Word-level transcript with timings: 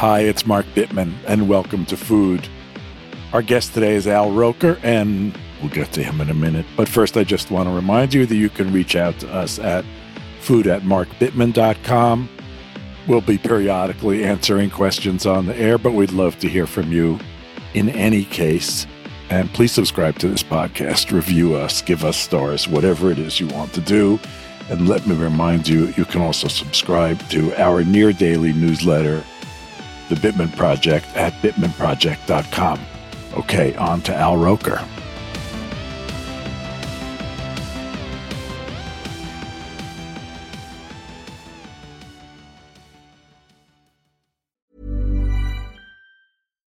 Hi, 0.00 0.20
it's 0.20 0.46
Mark 0.46 0.64
Bittman, 0.74 1.12
and 1.26 1.46
welcome 1.46 1.84
to 1.84 1.94
Food. 1.94 2.48
Our 3.34 3.42
guest 3.42 3.74
today 3.74 3.94
is 3.94 4.06
Al 4.06 4.32
Roker, 4.32 4.78
and 4.82 5.38
we'll 5.60 5.70
get 5.70 5.92
to 5.92 6.02
him 6.02 6.22
in 6.22 6.30
a 6.30 6.34
minute. 6.34 6.64
But 6.74 6.88
first, 6.88 7.18
I 7.18 7.24
just 7.24 7.50
want 7.50 7.68
to 7.68 7.74
remind 7.74 8.14
you 8.14 8.24
that 8.24 8.34
you 8.34 8.48
can 8.48 8.72
reach 8.72 8.96
out 8.96 9.18
to 9.18 9.30
us 9.30 9.58
at 9.58 9.84
food 10.40 10.66
at 10.66 10.84
markbittman.com. 10.84 12.30
We'll 13.08 13.20
be 13.20 13.36
periodically 13.36 14.24
answering 14.24 14.70
questions 14.70 15.26
on 15.26 15.44
the 15.44 15.54
air, 15.58 15.76
but 15.76 15.92
we'd 15.92 16.12
love 16.12 16.38
to 16.38 16.48
hear 16.48 16.66
from 16.66 16.90
you 16.90 17.18
in 17.74 17.90
any 17.90 18.24
case. 18.24 18.86
And 19.28 19.52
please 19.52 19.72
subscribe 19.72 20.18
to 20.20 20.28
this 20.28 20.42
podcast, 20.42 21.12
review 21.12 21.56
us, 21.56 21.82
give 21.82 22.04
us 22.06 22.16
stars, 22.16 22.66
whatever 22.66 23.10
it 23.10 23.18
is 23.18 23.38
you 23.38 23.48
want 23.48 23.74
to 23.74 23.82
do. 23.82 24.18
And 24.70 24.88
let 24.88 25.06
me 25.06 25.14
remind 25.14 25.68
you, 25.68 25.92
you 25.98 26.06
can 26.06 26.22
also 26.22 26.48
subscribe 26.48 27.20
to 27.28 27.54
our 27.62 27.84
near 27.84 28.14
daily 28.14 28.54
newsletter, 28.54 29.22
The 30.10 30.16
Bittman 30.16 30.54
Project, 30.56 31.06
at 31.14 31.32
bittmanproject.com. 31.34 32.80
Okay, 33.34 33.76
on 33.76 34.02
to 34.02 34.14
Al 34.14 34.36
Roker. 34.36 34.84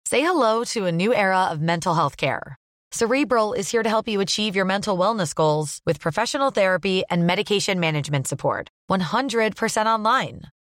Say 0.06 0.22
hello 0.22 0.64
to 0.66 0.86
a 0.86 0.92
new 0.92 1.12
era 1.12 1.46
of 1.46 1.60
mental 1.60 1.96
health 1.96 2.18
care. 2.18 2.56
Cerebral 2.92 3.54
is 3.54 3.72
here 3.72 3.82
to 3.82 3.90
help 3.90 4.08
you 4.08 4.22
achieve 4.22 4.56
your 4.56 4.66
mental 4.66 4.96
wellness 4.96 5.34
goals 5.34 5.82
with 5.88 6.00
professional 6.00 6.52
therapy 6.52 7.04
and 7.10 7.26
medication 7.26 7.80
management 7.80 8.28
support. 8.28 8.70
100% 8.92 9.88
online. 9.88 10.44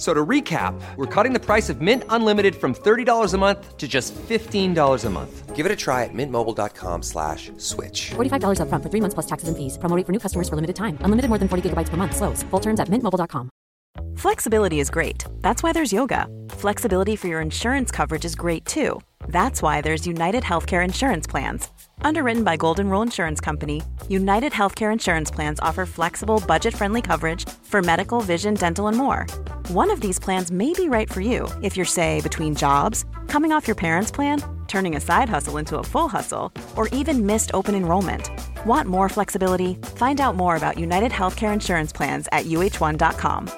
So 0.00 0.14
to 0.14 0.24
recap, 0.24 0.80
we're 0.96 1.04
cutting 1.14 1.34
the 1.34 1.38
price 1.38 1.68
of 1.68 1.82
Mint 1.82 2.04
Unlimited 2.08 2.56
from 2.56 2.74
$30 2.74 3.34
a 3.34 3.36
month 3.36 3.76
to 3.76 3.86
just 3.86 4.14
$15 4.14 5.04
a 5.04 5.10
month. 5.10 5.54
Give 5.54 5.66
it 5.66 5.72
a 5.72 5.76
try 5.76 6.04
at 6.04 6.14
mintmobile.com 6.14 7.02
slash 7.02 7.52
switch. 7.58 8.12
$45 8.16 8.60
upfront 8.62 8.82
for 8.82 8.88
three 8.88 9.02
months 9.02 9.12
plus 9.12 9.26
taxes 9.26 9.48
and 9.50 9.58
fees. 9.58 9.76
Promoting 9.76 10.06
for 10.06 10.12
new 10.12 10.18
customers 10.18 10.48
for 10.48 10.56
limited 10.56 10.76
time. 10.76 10.96
Unlimited 11.04 11.28
more 11.28 11.36
than 11.36 11.48
40 11.48 11.68
gigabytes 11.68 11.90
per 11.90 11.98
month. 11.98 12.16
Slows. 12.16 12.42
Full 12.44 12.60
terms 12.60 12.80
at 12.80 12.88
mintmobile.com. 12.88 13.50
Flexibility 14.16 14.80
is 14.80 14.88
great. 14.88 15.26
That's 15.42 15.62
why 15.62 15.74
there's 15.74 15.92
yoga. 15.92 16.26
Flexibility 16.48 17.14
for 17.14 17.28
your 17.28 17.42
insurance 17.42 17.90
coverage 17.90 18.24
is 18.24 18.34
great 18.34 18.64
too. 18.64 19.02
That's 19.28 19.60
why 19.60 19.82
there's 19.82 20.06
United 20.06 20.44
Healthcare 20.44 20.82
Insurance 20.82 21.26
Plans. 21.26 21.68
Underwritten 22.00 22.42
by 22.42 22.56
Golden 22.56 22.88
Rule 22.88 23.02
Insurance 23.02 23.40
Company, 23.40 23.82
United 24.08 24.52
Healthcare 24.52 24.92
Insurance 24.94 25.30
Plans 25.30 25.60
offer 25.60 25.84
flexible, 25.84 26.42
budget 26.48 26.74
friendly 26.74 27.02
coverage 27.02 27.44
for 27.64 27.82
medical, 27.82 28.22
vision, 28.22 28.54
dental, 28.54 28.88
and 28.88 28.96
more. 28.96 29.26
One 29.70 29.92
of 29.92 30.00
these 30.00 30.18
plans 30.18 30.50
may 30.50 30.72
be 30.72 30.88
right 30.88 31.08
for 31.08 31.20
you 31.20 31.46
if 31.62 31.76
you're, 31.76 31.86
say, 31.86 32.20
between 32.22 32.56
jobs, 32.56 33.04
coming 33.28 33.52
off 33.52 33.68
your 33.68 33.76
parents' 33.76 34.10
plan, 34.10 34.42
turning 34.66 34.96
a 34.96 35.00
side 35.00 35.28
hustle 35.28 35.58
into 35.58 35.78
a 35.78 35.84
full 35.84 36.08
hustle, 36.08 36.52
or 36.74 36.88
even 36.88 37.24
missed 37.24 37.52
open 37.54 37.76
enrollment. 37.76 38.30
Want 38.66 38.88
more 38.88 39.08
flexibility? 39.08 39.74
Find 39.94 40.20
out 40.20 40.34
more 40.34 40.56
about 40.56 40.76
United 40.76 41.12
Healthcare 41.12 41.52
Insurance 41.52 41.92
Plans 41.92 42.28
at 42.32 42.46
uh1.com. 42.46 43.48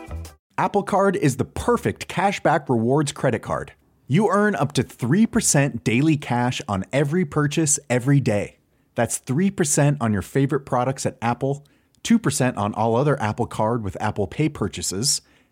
Apple 0.59 0.83
Card 0.83 1.17
is 1.17 1.39
the 1.39 1.47
perfect 1.47 2.09
cashback 2.09 2.69
rewards 2.69 3.13
credit 3.13 3.41
card. 3.41 3.73
You 4.07 4.29
earn 4.31 4.55
up 4.55 4.73
to 4.73 4.85
3% 4.85 5.83
daily 5.83 6.19
cash 6.19 6.61
on 6.69 6.85
every 6.93 7.25
purchase 7.25 7.81
every 7.89 8.21
day. 8.21 8.59
That's 8.97 9.19
3% 9.19 9.97
on 9.99 10.13
your 10.13 10.21
favorite 10.21 10.67
products 10.67 11.07
at 11.07 11.17
Apple, 11.23 11.65
2% 12.05 12.59
on 12.59 12.75
all 12.75 12.97
other 12.97 13.19
Apple 13.19 13.47
Card 13.47 13.83
with 13.83 13.97
Apple 13.99 14.27
Pay 14.27 14.51
purchases, 14.51 15.23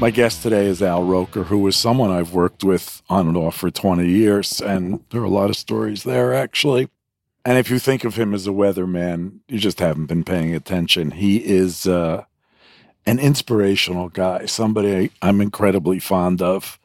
My 0.00 0.10
guest 0.10 0.42
today 0.42 0.64
is 0.64 0.80
Al 0.80 1.04
Roker, 1.04 1.44
who 1.44 1.66
is 1.66 1.76
someone 1.76 2.10
I've 2.10 2.32
worked 2.32 2.64
with 2.64 3.02
on 3.10 3.28
and 3.28 3.36
off 3.36 3.56
for 3.56 3.70
20 3.70 4.08
years. 4.08 4.58
And 4.62 5.04
there 5.10 5.20
are 5.20 5.24
a 5.24 5.28
lot 5.28 5.50
of 5.50 5.58
stories 5.58 6.04
there, 6.04 6.32
actually. 6.32 6.88
And 7.44 7.58
if 7.58 7.68
you 7.68 7.78
think 7.78 8.04
of 8.04 8.14
him 8.14 8.32
as 8.32 8.46
a 8.46 8.50
weatherman, 8.50 9.40
you 9.46 9.58
just 9.58 9.78
haven't 9.78 10.06
been 10.06 10.24
paying 10.24 10.54
attention. 10.54 11.10
He 11.10 11.36
is 11.44 11.86
uh, 11.86 12.24
an 13.04 13.18
inspirational 13.18 14.08
guy, 14.08 14.46
somebody 14.46 15.10
I'm 15.20 15.42
incredibly 15.42 15.98
fond 15.98 16.40
of, 16.40 16.78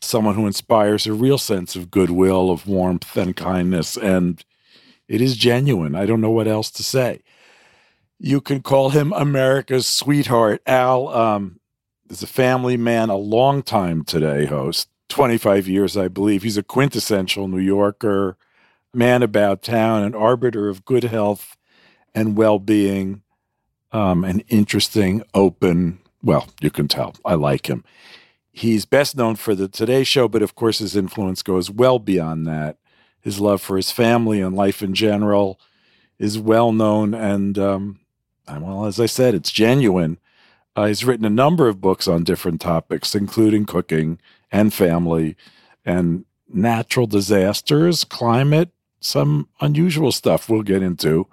someone 0.00 0.34
who 0.34 0.48
inspires 0.48 1.06
a 1.06 1.12
real 1.12 1.38
sense 1.38 1.76
of 1.76 1.88
goodwill, 1.88 2.50
of 2.50 2.66
warmth 2.66 3.16
and 3.16 3.36
kindness. 3.36 3.96
And 3.96 4.44
it 5.06 5.20
is 5.20 5.36
genuine. 5.36 5.94
I 5.94 6.04
don't 6.04 6.20
know 6.20 6.32
what 6.32 6.48
else 6.48 6.72
to 6.72 6.82
say. 6.82 7.22
You 8.18 8.40
can 8.40 8.60
call 8.60 8.90
him 8.90 9.12
America's 9.12 9.86
sweetheart. 9.86 10.62
Al 10.66 11.06
um, 11.08 11.60
is 12.10 12.22
a 12.22 12.26
family 12.26 12.76
man, 12.76 13.10
a 13.10 13.16
long 13.16 13.62
time 13.62 14.04
today 14.04 14.46
host, 14.46 14.88
25 15.08 15.68
years, 15.68 15.96
I 15.96 16.08
believe. 16.08 16.42
He's 16.42 16.56
a 16.56 16.62
quintessential 16.62 17.48
New 17.48 17.58
Yorker, 17.58 18.36
man 18.92 19.22
about 19.22 19.62
town, 19.62 20.02
an 20.02 20.14
arbiter 20.14 20.68
of 20.68 20.84
good 20.84 21.04
health 21.04 21.56
and 22.14 22.36
well 22.36 22.58
being, 22.58 23.22
um, 23.92 24.24
an 24.24 24.40
interesting, 24.48 25.22
open, 25.34 26.00
well, 26.22 26.48
you 26.60 26.70
can 26.70 26.88
tell. 26.88 27.14
I 27.24 27.34
like 27.34 27.68
him. 27.68 27.84
He's 28.52 28.84
best 28.84 29.16
known 29.16 29.36
for 29.36 29.54
the 29.54 29.68
Today 29.68 30.04
Show, 30.04 30.28
but 30.28 30.42
of 30.42 30.54
course, 30.54 30.78
his 30.78 30.94
influence 30.94 31.42
goes 31.42 31.70
well 31.70 31.98
beyond 31.98 32.46
that. 32.46 32.78
His 33.20 33.40
love 33.40 33.60
for 33.60 33.76
his 33.76 33.90
family 33.90 34.40
and 34.40 34.54
life 34.54 34.82
in 34.82 34.94
general 34.94 35.58
is 36.18 36.38
well 36.38 36.72
known. 36.72 37.14
And, 37.14 37.58
um, 37.58 38.00
well, 38.48 38.86
as 38.86 39.00
I 39.00 39.06
said, 39.06 39.34
it's 39.34 39.50
genuine. 39.50 40.18
Uh, 40.76 40.86
he's 40.86 41.04
written 41.04 41.24
a 41.24 41.30
number 41.30 41.68
of 41.68 41.80
books 41.80 42.08
on 42.08 42.24
different 42.24 42.60
topics, 42.60 43.14
including 43.14 43.64
cooking 43.64 44.18
and 44.50 44.74
family 44.74 45.36
and 45.84 46.24
natural 46.48 47.06
disasters, 47.06 48.04
climate, 48.04 48.70
some 49.00 49.48
unusual 49.60 50.10
stuff 50.10 50.48
we'll 50.48 50.62
get 50.62 50.82
into. 50.82 51.26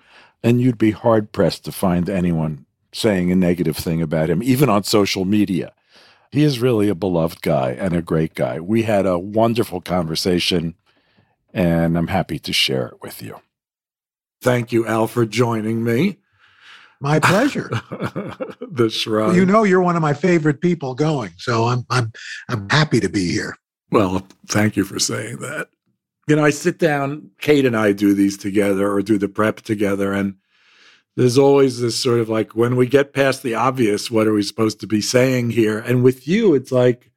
And 0.43 0.61
you'd 0.61 0.77
be 0.77 0.91
hard 0.91 1.31
pressed 1.31 1.65
to 1.65 1.71
find 1.71 2.09
anyone 2.09 2.65
saying 2.91 3.31
a 3.31 3.35
negative 3.35 3.77
thing 3.77 4.01
about 4.01 4.29
him, 4.29 4.43
even 4.43 4.69
on 4.69 4.83
social 4.83 5.25
media. 5.25 5.71
He 6.31 6.43
is 6.43 6.59
really 6.59 6.87
a 6.89 6.95
beloved 6.95 7.41
guy 7.41 7.71
and 7.71 7.93
a 7.93 8.01
great 8.01 8.35
guy. 8.35 8.59
We 8.59 8.83
had 8.83 9.05
a 9.05 9.19
wonderful 9.19 9.81
conversation, 9.81 10.75
and 11.53 11.97
I'm 11.97 12.07
happy 12.07 12.39
to 12.39 12.53
share 12.53 12.87
it 12.87 13.01
with 13.01 13.21
you. 13.21 13.39
Thank 14.41 14.71
you, 14.71 14.87
Al, 14.87 15.07
for 15.07 15.25
joining 15.25 15.83
me. 15.83 16.17
My 17.01 17.19
pleasure. 17.19 17.69
the 18.71 18.89
shrug. 18.89 19.35
You 19.35 19.45
know, 19.45 19.63
you're 19.63 19.81
one 19.81 19.95
of 19.95 20.01
my 20.01 20.13
favorite 20.13 20.61
people 20.61 20.93
going, 20.95 21.31
so 21.37 21.65
I'm 21.65 21.85
I'm 21.89 22.11
I'm 22.47 22.69
happy 22.69 22.99
to 22.99 23.09
be 23.09 23.31
here. 23.31 23.55
Well, 23.91 24.25
thank 24.47 24.77
you 24.77 24.85
for 24.85 24.99
saying 24.99 25.39
that. 25.39 25.67
you 26.27 26.35
know, 26.35 26.45
I 26.45 26.51
sit 26.51 26.79
down, 26.79 27.31
Kate 27.39 27.65
and 27.65 27.75
I 27.75 27.91
do 27.91 28.13
these 28.13 28.37
together 28.37 28.89
or 28.89 29.01
do 29.01 29.17
the 29.17 29.27
prep 29.27 29.57
together. 29.61 30.13
And 30.13 30.35
there's 31.17 31.37
always 31.37 31.81
this 31.81 32.01
sort 32.01 32.19
of 32.19 32.29
like, 32.29 32.55
when 32.55 32.77
we 32.77 32.87
get 32.87 33.13
past 33.13 33.43
the 33.43 33.55
obvious, 33.55 34.09
what 34.09 34.27
are 34.27 34.33
we 34.33 34.43
supposed 34.43 34.79
to 34.79 34.87
be 34.87 35.01
saying 35.01 35.49
here? 35.49 35.79
And 35.79 36.03
with 36.03 36.25
you, 36.27 36.53
it's 36.53 36.71
like, 36.71 37.11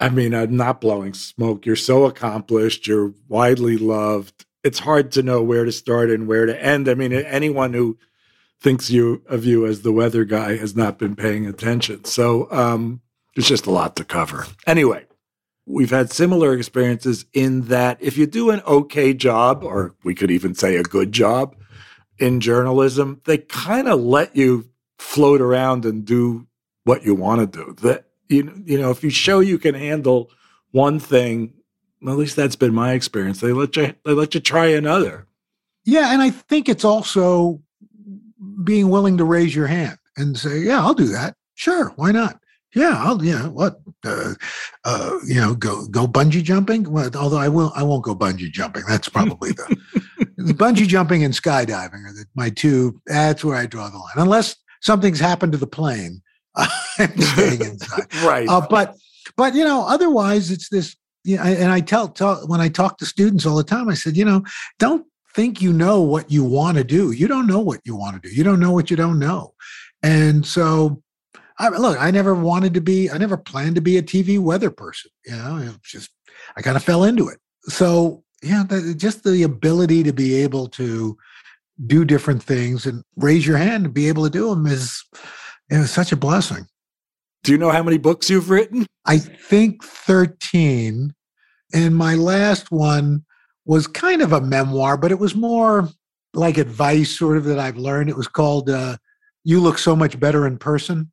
I 0.00 0.08
mean, 0.08 0.34
I'm 0.34 0.56
not 0.56 0.80
blowing 0.80 1.14
smoke. 1.14 1.66
You're 1.66 1.76
so 1.76 2.06
accomplished, 2.06 2.86
you're 2.86 3.12
widely 3.28 3.76
loved. 3.76 4.44
It's 4.64 4.80
hard 4.80 5.12
to 5.12 5.22
know 5.22 5.42
where 5.42 5.64
to 5.64 5.72
start 5.72 6.10
and 6.10 6.26
where 6.26 6.46
to 6.46 6.62
end. 6.62 6.88
I 6.88 6.94
mean, 6.94 7.12
anyone 7.12 7.74
who 7.74 7.96
thinks 8.60 8.90
you 8.90 9.22
of 9.26 9.44
you 9.44 9.66
as 9.66 9.82
the 9.82 9.92
weather 9.92 10.24
guy 10.24 10.56
has 10.56 10.76
not 10.76 10.98
been 10.98 11.16
paying 11.16 11.46
attention. 11.46 12.04
So 12.04 12.48
um, 12.50 13.00
there's 13.34 13.48
just 13.48 13.66
a 13.66 13.70
lot 13.70 13.96
to 13.96 14.04
cover. 14.04 14.46
Anyway, 14.66 15.06
we've 15.66 15.90
had 15.90 16.12
similar 16.12 16.54
experiences 16.54 17.24
in 17.32 17.62
that 17.62 17.98
if 18.00 18.18
you 18.18 18.26
do 18.26 18.50
an 18.50 18.60
okay 18.66 19.14
job, 19.14 19.64
or 19.64 19.94
we 20.04 20.14
could 20.14 20.30
even 20.30 20.54
say 20.54 20.76
a 20.76 20.82
good 20.82 21.12
job 21.12 21.56
in 22.18 22.40
journalism, 22.40 23.20
they 23.24 23.38
kind 23.38 23.88
of 23.88 24.00
let 24.00 24.36
you 24.36 24.68
float 24.98 25.40
around 25.40 25.84
and 25.84 26.04
do 26.04 26.46
what 26.84 27.04
you 27.04 27.14
want 27.14 27.40
to 27.40 27.64
do. 27.64 27.72
That 27.82 28.06
you 28.28 28.62
you 28.64 28.78
know, 28.78 28.90
if 28.90 29.02
you 29.02 29.10
show 29.10 29.40
you 29.40 29.58
can 29.58 29.74
handle 29.74 30.30
one 30.70 30.98
thing, 30.98 31.54
well, 32.02 32.14
at 32.14 32.18
least 32.18 32.36
that's 32.36 32.56
been 32.56 32.74
my 32.74 32.92
experience. 32.92 33.40
They 33.40 33.52
let 33.52 33.76
you 33.76 33.94
they 34.04 34.12
let 34.12 34.34
you 34.34 34.40
try 34.40 34.66
another. 34.66 35.26
Yeah, 35.84 36.12
and 36.12 36.20
I 36.20 36.30
think 36.30 36.68
it's 36.68 36.84
also 36.84 37.62
being 38.64 38.88
willing 38.88 39.16
to 39.18 39.24
raise 39.24 39.54
your 39.54 39.66
hand 39.66 39.98
and 40.16 40.38
say, 40.38 40.60
"Yeah, 40.60 40.80
I'll 40.80 40.94
do 40.94 41.06
that. 41.06 41.34
Sure, 41.54 41.92
why 41.96 42.12
not? 42.12 42.40
Yeah, 42.74 42.94
I'll. 42.96 43.22
Yeah, 43.24 43.48
what? 43.48 43.80
Uh, 44.04 44.34
uh, 44.84 45.18
you 45.26 45.40
know, 45.40 45.54
go 45.54 45.86
go 45.88 46.06
bungee 46.06 46.42
jumping. 46.42 46.90
Well, 46.90 47.10
although 47.16 47.38
I 47.38 47.48
will, 47.48 47.72
I 47.74 47.82
won't 47.82 48.04
go 48.04 48.14
bungee 48.14 48.50
jumping. 48.50 48.84
That's 48.86 49.08
probably 49.08 49.50
the, 49.52 49.76
the 50.36 50.54
bungee 50.54 50.86
jumping 50.86 51.24
and 51.24 51.34
skydiving 51.34 52.04
are 52.04 52.12
the, 52.12 52.26
my 52.34 52.50
two. 52.50 53.00
That's 53.06 53.44
where 53.44 53.56
I 53.56 53.66
draw 53.66 53.88
the 53.90 53.98
line. 53.98 54.12
Unless 54.16 54.56
something's 54.82 55.18
happened 55.18 55.52
to 55.52 55.58
the 55.58 55.66
plane, 55.66 56.22
I'm 56.56 57.18
staying 57.18 57.60
inside. 57.60 58.06
right. 58.24 58.48
Uh, 58.48 58.64
but 58.70 58.94
but 59.36 59.54
you 59.54 59.64
know, 59.64 59.84
otherwise, 59.86 60.50
it's 60.50 60.68
this. 60.68 60.96
Yeah, 61.24 61.46
you 61.46 61.54
know, 61.54 61.60
and 61.60 61.72
I 61.72 61.80
tell, 61.80 62.08
tell 62.08 62.46
when 62.46 62.60
I 62.62 62.68
talk 62.68 62.96
to 62.98 63.04
students 63.04 63.44
all 63.44 63.56
the 63.56 63.64
time, 63.64 63.90
I 63.90 63.94
said, 63.94 64.16
you 64.16 64.24
know, 64.24 64.42
don't 64.78 65.04
think 65.34 65.60
you 65.60 65.72
know 65.72 66.00
what 66.00 66.30
you 66.30 66.44
want 66.44 66.76
to 66.78 66.84
do. 66.84 67.12
You 67.12 67.28
don't 67.28 67.46
know 67.46 67.60
what 67.60 67.80
you 67.84 67.96
want 67.96 68.20
to 68.20 68.28
do. 68.28 68.34
You 68.34 68.44
don't 68.44 68.60
know 68.60 68.72
what 68.72 68.90
you 68.90 68.96
don't 68.96 69.18
know. 69.18 69.54
And 70.02 70.44
so, 70.44 71.02
I, 71.58 71.68
look, 71.68 72.00
I 72.00 72.10
never 72.10 72.34
wanted 72.34 72.74
to 72.74 72.80
be, 72.80 73.10
I 73.10 73.18
never 73.18 73.36
planned 73.36 73.74
to 73.74 73.80
be 73.80 73.98
a 73.98 74.02
TV 74.02 74.38
weather 74.38 74.70
person. 74.70 75.10
You 75.26 75.36
know, 75.36 75.74
just, 75.84 76.10
I 76.56 76.62
kind 76.62 76.76
of 76.76 76.82
fell 76.82 77.04
into 77.04 77.28
it. 77.28 77.38
So, 77.64 78.24
yeah, 78.42 78.64
the, 78.66 78.94
just 78.94 79.24
the 79.24 79.42
ability 79.42 80.02
to 80.04 80.12
be 80.12 80.36
able 80.36 80.68
to 80.68 81.16
do 81.86 82.04
different 82.04 82.42
things 82.42 82.86
and 82.86 83.04
raise 83.16 83.46
your 83.46 83.58
hand 83.58 83.84
and 83.84 83.94
be 83.94 84.08
able 84.08 84.24
to 84.24 84.30
do 84.30 84.50
them 84.50 84.66
is, 84.66 85.04
is 85.68 85.90
such 85.90 86.12
a 86.12 86.16
blessing. 86.16 86.66
Do 87.42 87.52
you 87.52 87.58
know 87.58 87.70
how 87.70 87.82
many 87.82 87.98
books 87.98 88.28
you've 88.28 88.50
written? 88.50 88.86
I 89.06 89.18
think 89.18 89.84
13. 89.84 91.14
And 91.72 91.96
my 91.96 92.14
last 92.14 92.70
one 92.70 93.24
was 93.70 93.86
kind 93.86 94.20
of 94.20 94.32
a 94.32 94.40
memoir, 94.40 94.96
but 94.96 95.12
it 95.12 95.20
was 95.20 95.36
more 95.36 95.88
like 96.34 96.58
advice, 96.58 97.16
sort 97.16 97.36
of 97.36 97.44
that 97.44 97.60
I've 97.60 97.76
learned. 97.76 98.10
It 98.10 98.16
was 98.16 98.26
called 98.26 98.68
uh, 98.68 98.96
"You 99.44 99.60
Look 99.60 99.78
So 99.78 99.94
Much 99.94 100.18
Better 100.18 100.44
in 100.44 100.58
Person," 100.58 101.12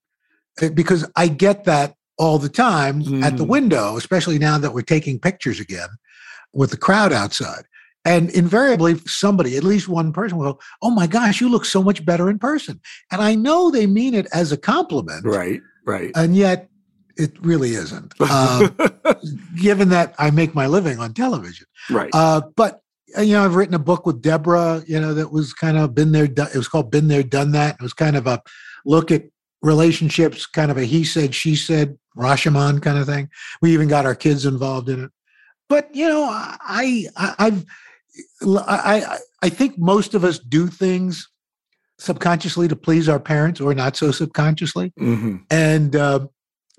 because 0.74 1.08
I 1.16 1.28
get 1.28 1.66
that 1.66 1.94
all 2.18 2.40
the 2.40 2.50
time 2.50 3.04
mm. 3.04 3.24
at 3.24 3.38
the 3.38 3.46
mm. 3.46 3.50
window, 3.50 3.96
especially 3.96 4.40
now 4.40 4.58
that 4.58 4.74
we're 4.74 4.82
taking 4.82 5.20
pictures 5.20 5.60
again 5.60 5.90
with 6.52 6.72
the 6.72 6.78
crowd 6.78 7.14
outside. 7.14 7.66
And 8.04 8.32
invariably, 8.32 8.98
somebody, 9.06 9.56
at 9.56 9.64
least 9.64 9.88
one 9.88 10.12
person, 10.12 10.40
will 10.40 10.54
go, 10.54 10.60
"Oh 10.82 10.90
my 10.90 11.06
gosh, 11.06 11.40
you 11.40 11.50
look 11.50 11.64
so 11.64 11.84
much 11.84 12.04
better 12.04 12.28
in 12.28 12.40
person." 12.40 12.82
And 13.12 13.22
I 13.22 13.36
know 13.36 13.70
they 13.70 13.86
mean 13.86 14.16
it 14.16 14.26
as 14.34 14.52
a 14.52 14.58
compliment, 14.58 15.28
right? 15.28 15.62
Right. 15.86 16.10
And 16.16 16.36
yet, 16.36 16.70
it 17.18 17.34
really 17.42 17.72
isn't. 17.72 18.14
Um, 18.28 18.76
given 19.56 19.90
that 19.90 20.14
I 20.20 20.32
make 20.32 20.54
my 20.54 20.68
living 20.68 21.00
on 21.00 21.14
television, 21.14 21.66
right? 21.90 22.10
Uh, 22.14 22.42
but 22.56 22.82
uh, 23.18 23.22
you 23.22 23.34
know, 23.34 23.44
I've 23.44 23.56
written 23.56 23.74
a 23.74 23.80
book 23.80 24.06
with 24.06 24.22
Deborah. 24.22 24.84
You 24.86 25.00
know, 25.00 25.14
that 25.14 25.32
was 25.32 25.54
kind 25.54 25.78
of 25.78 25.96
been 25.96 26.12
there. 26.12 26.26
It 26.26 26.56
was 26.56 26.68
called 26.68 26.92
"Been 26.92 27.08
There, 27.08 27.24
Done 27.24 27.52
That." 27.52 27.76
It 27.76 27.82
was 27.82 27.94
kind 27.94 28.16
of 28.16 28.28
a 28.28 28.42
look 28.86 29.12
at 29.12 29.24
relationships, 29.62 30.46
kind 30.46 30.72
of 30.72 30.78
a 30.78 30.84
he 30.84 31.04
said, 31.04 31.34
she 31.34 31.56
said, 31.56 31.98
Rashomon 32.16 32.82
kind 32.82 32.98
of 32.98 33.06
thing. 33.06 33.30
We 33.62 33.74
even 33.74 33.88
got 33.88 34.06
our 34.06 34.16
kids 34.16 34.46
involved 34.46 34.90
in 34.90 35.06
it. 35.06 35.12
But 35.70 35.94
you 35.94 36.08
know, 36.08 36.24
I, 36.24 37.06
I 37.16 37.36
I've 37.40 37.66
I 38.46 39.18
I 39.42 39.50
think 39.50 39.78
most 39.78 40.14
of 40.14 40.24
us 40.24 40.40
do 40.40 40.68
things 40.68 41.30
subconsciously 42.00 42.68
to 42.68 42.76
please 42.76 43.10
our 43.10 43.20
parents, 43.20 43.60
or 43.60 43.74
not 43.74 43.96
so 43.98 44.12
subconsciously. 44.12 44.94
Mm-hmm. 45.00 45.38
And 45.50 45.96
uh, 45.96 46.28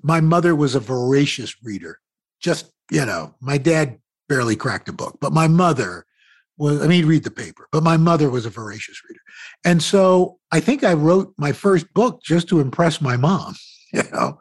my 0.01 0.21
mother 0.21 0.55
was 0.55 0.75
a 0.75 0.79
voracious 0.79 1.55
reader. 1.63 1.99
Just, 2.39 2.71
you 2.91 3.05
know, 3.05 3.35
my 3.41 3.57
dad 3.57 3.99
barely 4.27 4.55
cracked 4.55 4.89
a 4.89 4.93
book, 4.93 5.17
but 5.19 5.33
my 5.33 5.47
mother 5.47 6.05
was, 6.57 6.81
I 6.81 6.87
mean, 6.87 7.05
read 7.05 7.23
the 7.23 7.31
paper, 7.31 7.67
but 7.71 7.83
my 7.83 7.97
mother 7.97 8.29
was 8.29 8.45
a 8.45 8.49
voracious 8.49 9.01
reader. 9.09 9.21
And 9.65 9.81
so 9.81 10.39
I 10.51 10.59
think 10.59 10.83
I 10.83 10.93
wrote 10.93 11.33
my 11.37 11.51
first 11.51 11.91
book 11.93 12.21
just 12.23 12.47
to 12.49 12.59
impress 12.59 13.01
my 13.01 13.17
mom, 13.17 13.55
you 13.93 14.03
know, 14.11 14.39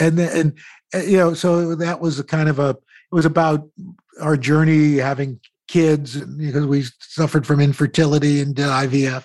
and 0.00 0.18
then, 0.18 0.54
and, 0.92 1.08
you 1.08 1.16
know, 1.16 1.34
so 1.34 1.74
that 1.76 2.00
was 2.00 2.18
a 2.18 2.24
kind 2.24 2.48
of 2.48 2.58
a, 2.58 2.70
it 2.70 3.14
was 3.14 3.24
about 3.24 3.68
our 4.20 4.36
journey 4.36 4.96
having 4.96 5.40
kids 5.68 6.20
because 6.20 6.66
we 6.66 6.84
suffered 7.00 7.46
from 7.46 7.60
infertility 7.60 8.40
and 8.40 8.54
did 8.54 8.66
IVF. 8.66 9.24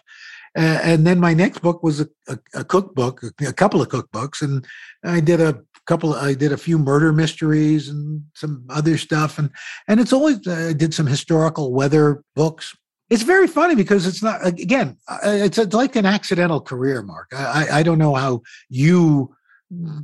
and 0.56 1.06
then 1.06 1.20
my 1.20 1.34
next 1.34 1.60
book 1.60 1.84
was 1.84 2.02
a, 2.02 2.08
a, 2.28 2.40
a 2.54 2.64
cookbook, 2.64 3.22
a, 3.46 3.54
couple 3.54 3.81
of 3.81 3.90
cookbooks, 3.90 4.42
and 4.42 4.66
I 5.04 5.20
did 5.20 5.42
a 5.42 5.62
couple 5.86 6.14
i 6.14 6.34
did 6.34 6.52
a 6.52 6.58
few 6.58 6.78
murder 6.78 7.14
mysteries 7.14 7.90
and 7.90 8.24
some 8.34 8.66
other 8.70 8.98
stuff 8.98 9.38
and 9.38 9.50
and 9.88 10.00
it's 10.00 10.14
always 10.14 10.46
uh, 10.48 10.68
i 10.70 10.74
did 10.74 10.94
some 10.94 11.08
historical 11.08 11.74
weather 11.74 12.24
books. 12.36 12.76
It's 13.12 13.22
very 13.22 13.46
funny 13.46 13.76
because 13.76 14.08
it's 14.08 14.24
not 14.24 14.46
again 14.46 14.98
it's, 15.24 15.58
it's 15.58 15.76
like 15.76 15.96
an 15.96 16.08
accidental 16.08 16.60
career 16.60 17.04
mark. 17.04 17.28
I, 17.36 17.68
I 17.72 17.84
don't 17.84 18.00
know 18.00 18.16
how 18.16 18.42
you 18.68 19.36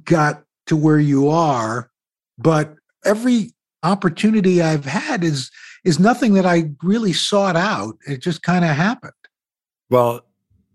got 0.06 0.44
to 0.68 0.78
where 0.78 1.00
you 1.00 1.30
are 1.30 1.90
but 2.38 2.76
every 3.04 3.54
opportunity 3.84 4.62
i've 4.62 4.86
had 4.86 5.24
is 5.24 5.50
is 5.84 6.00
nothing 6.00 6.36
that 6.36 6.46
i 6.46 6.70
really 6.84 7.14
sought 7.14 7.56
out. 7.56 7.98
It 8.08 8.22
just 8.22 8.44
kind 8.44 8.64
of 8.64 8.72
happened. 8.72 9.14
Well 9.90 10.22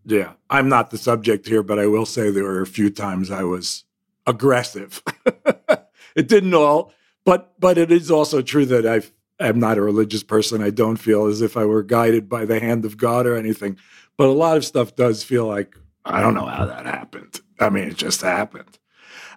yeah 0.06 0.32
i'm 0.48 0.68
not 0.68 0.90
the 0.90 0.98
subject 0.98 1.46
here 1.46 1.62
but 1.62 1.78
i 1.78 1.86
will 1.86 2.06
say 2.06 2.30
there 2.30 2.44
were 2.44 2.62
a 2.62 2.66
few 2.66 2.88
times 2.88 3.30
i 3.30 3.42
was 3.42 3.84
aggressive. 4.26 5.02
it 6.16 6.28
didn't 6.28 6.54
all, 6.54 6.92
but 7.24 7.58
but 7.58 7.78
it 7.78 7.90
is 7.90 8.10
also 8.10 8.42
true 8.42 8.66
that 8.66 8.86
I 8.86 9.02
am 9.44 9.58
not 9.58 9.78
a 9.78 9.82
religious 9.82 10.22
person. 10.22 10.62
I 10.62 10.70
don't 10.70 10.96
feel 10.96 11.26
as 11.26 11.42
if 11.42 11.56
I 11.56 11.64
were 11.64 11.82
guided 11.82 12.28
by 12.28 12.44
the 12.44 12.60
hand 12.60 12.84
of 12.84 12.96
God 12.96 13.26
or 13.26 13.36
anything. 13.36 13.78
But 14.16 14.28
a 14.28 14.32
lot 14.32 14.56
of 14.56 14.64
stuff 14.64 14.96
does 14.96 15.22
feel 15.22 15.46
like 15.46 15.76
I 16.04 16.20
don't 16.20 16.34
know 16.34 16.46
how 16.46 16.66
that 16.66 16.86
happened. 16.86 17.40
I 17.60 17.68
mean, 17.68 17.88
it 17.88 17.96
just 17.96 18.22
happened. 18.22 18.78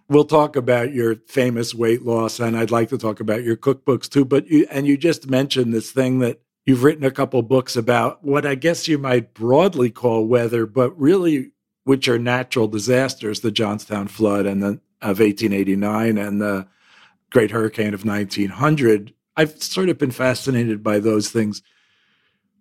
We'll 0.08 0.26
talk 0.26 0.56
about 0.56 0.94
your 0.94 1.16
famous 1.28 1.76
weight 1.76 2.04
loss, 2.04 2.40
and 2.40 2.58
I'd 2.58 2.72
like 2.72 2.90
to 2.90 2.98
talk 2.98 3.20
about 3.20 3.44
your 3.44 3.58
cookbooks 3.58 4.10
too. 4.10 4.26
But 4.26 4.48
you 4.48 4.68
and 4.72 4.88
you 4.88 4.98
just 4.98 5.30
mentioned 5.30 5.74
this 5.74 5.92
thing 5.92 6.20
that 6.20 6.42
you've 6.66 6.84
written 6.84 7.04
a 7.04 7.12
couple 7.12 7.42
books 7.42 7.76
about 7.76 8.24
what 8.24 8.46
I 8.46 8.56
guess 8.56 8.88
you 8.88 8.98
might 8.98 9.34
broadly 9.34 9.90
call 9.90 10.26
weather, 10.26 10.66
but 10.66 11.00
really 11.00 11.52
which 11.90 12.08
are 12.08 12.20
natural 12.20 12.68
disasters, 12.68 13.40
the 13.40 13.50
Johnstown 13.50 14.08
flood 14.08 14.46
and 14.46 14.62
the 14.62 14.80
of 15.02 15.20
1889 15.20 16.20
and 16.20 16.40
the 16.40 16.68
Great 17.32 17.50
Hurricane 17.50 17.96
of 17.96 18.06
1900. 18.06 19.12
I've 19.36 19.60
sort 19.60 19.90
of 19.90 19.98
been 19.98 20.12
fascinated 20.12 20.84
by 20.84 21.00
those 21.00 21.32
things. 21.32 21.64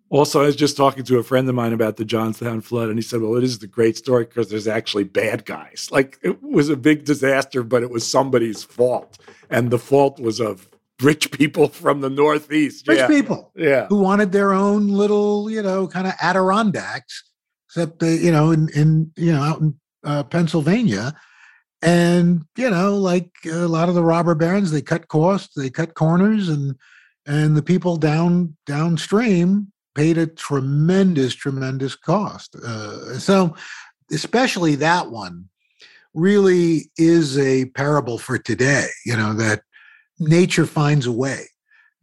Also, 0.08 0.40
I 0.40 0.46
was 0.46 0.56
just 0.56 0.78
talking 0.78 1.04
to 1.04 1.18
a 1.18 1.22
friend 1.22 1.46
of 1.46 1.54
mine 1.54 1.74
about 1.74 1.98
the 1.98 2.06
Johnstown 2.06 2.62
flood, 2.62 2.88
and 2.88 2.96
he 2.96 3.02
said, 3.02 3.20
Well, 3.20 3.36
it 3.36 3.44
is 3.44 3.58
the 3.58 3.66
great 3.66 3.98
story 3.98 4.24
because 4.24 4.48
there's 4.48 4.66
actually 4.66 5.04
bad 5.04 5.44
guys. 5.44 5.90
Like 5.92 6.18
it 6.22 6.42
was 6.42 6.70
a 6.70 6.76
big 6.76 7.04
disaster, 7.04 7.62
but 7.62 7.82
it 7.82 7.90
was 7.90 8.10
somebody's 8.10 8.62
fault. 8.62 9.18
And 9.50 9.70
the 9.70 9.78
fault 9.78 10.18
was 10.18 10.40
of 10.40 10.70
rich 11.02 11.30
people 11.32 11.68
from 11.82 12.00
the 12.00 12.08
Northeast. 12.08 12.88
Rich 12.88 13.00
yeah. 13.00 13.08
people. 13.08 13.52
Yeah. 13.54 13.88
Who 13.88 13.98
wanted 13.98 14.32
their 14.32 14.54
own 14.54 14.88
little, 14.88 15.50
you 15.50 15.60
know, 15.60 15.86
kind 15.86 16.06
of 16.06 16.14
Adirondacks 16.22 17.27
except 17.68 18.00
they, 18.00 18.16
you 18.16 18.32
know, 18.32 18.50
in 18.50 18.68
in 18.70 19.12
you 19.16 19.32
know 19.32 19.42
out 19.42 19.60
in 19.60 19.78
uh, 20.04 20.22
Pennsylvania, 20.24 21.14
and 21.82 22.44
you 22.56 22.70
know, 22.70 22.96
like 22.96 23.30
a 23.46 23.68
lot 23.68 23.88
of 23.88 23.94
the 23.94 24.04
robber 24.04 24.34
barons, 24.34 24.70
they 24.70 24.82
cut 24.82 25.08
costs, 25.08 25.54
they 25.54 25.70
cut 25.70 25.94
corners, 25.94 26.48
and 26.48 26.74
and 27.26 27.56
the 27.56 27.62
people 27.62 27.96
down 27.96 28.56
downstream 28.66 29.72
paid 29.94 30.18
a 30.18 30.26
tremendous, 30.26 31.34
tremendous 31.34 31.96
cost. 31.96 32.54
Uh, 32.56 33.18
so, 33.18 33.54
especially 34.12 34.76
that 34.76 35.10
one 35.10 35.48
really 36.14 36.90
is 36.96 37.38
a 37.38 37.66
parable 37.66 38.18
for 38.18 38.38
today. 38.38 38.86
You 39.04 39.16
know 39.16 39.34
that 39.34 39.62
nature 40.18 40.66
finds 40.66 41.06
a 41.06 41.12
way 41.12 41.46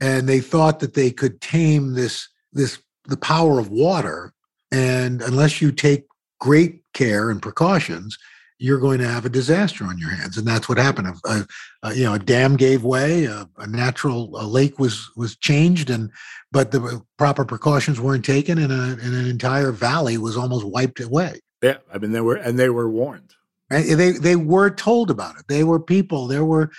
and 0.01 0.27
they 0.27 0.39
thought 0.39 0.79
that 0.79 0.93
they 0.93 1.12
could 1.12 1.41
tame 1.41 1.93
this 1.93 2.29
this 2.53 2.79
the 3.05 3.17
power 3.17 3.60
of 3.60 3.69
water. 3.69 4.34
And 4.75 5.22
unless 5.22 5.62
you 5.62 5.72
take 5.72 6.05
great 6.41 6.82
care 6.94 7.29
and 7.29 7.41
precautions, 7.41 8.17
you're 8.58 8.79
going 8.79 9.00
to 9.00 9.08
have 9.08 9.25
a 9.25 9.29
disaster 9.29 9.86
on 9.86 9.98
your 9.98 10.10
hands, 10.10 10.38
and 10.38 10.46
that's 10.46 10.67
what 10.67 10.77
happened. 10.77 11.08
A, 11.25 11.46
a, 11.84 11.94
you 11.94 12.03
know, 12.03 12.13
a 12.13 12.20
dam 12.20 12.58
gave 12.58 12.84
way, 12.84 13.25
a, 13.25 13.48
a 13.58 13.67
natural 13.67 14.29
lake 14.32 14.77
was 14.79 15.10
was 15.15 15.38
changed, 15.38 15.89
and 15.89 16.12
but 16.51 16.72
the 16.72 17.01
proper 17.17 17.46
precautions 17.46 18.00
weren't 18.01 18.25
taken, 18.25 18.58
and, 18.58 18.72
and 18.72 19.15
an 19.15 19.27
entire 19.27 19.72
valley 19.72 20.17
was 20.17 20.36
almost 20.36 20.65
wiped 20.65 21.00
away. 21.00 21.39
Yeah, 21.62 21.77
I 21.94 21.98
mean 21.98 22.12
they 22.12 22.22
were, 22.22 22.36
and 22.36 22.60
they 22.60 22.70
were 22.70 22.89
warned. 22.89 23.34
Right? 23.70 23.86
They 23.86 24.12
they 24.12 24.36
were 24.36 24.70
told 24.70 25.10
about 25.10 25.38
it. 25.38 25.46
They 25.48 25.63
were 25.63 25.79
people. 25.79 26.27
There 26.27 26.46
were, 26.46 26.70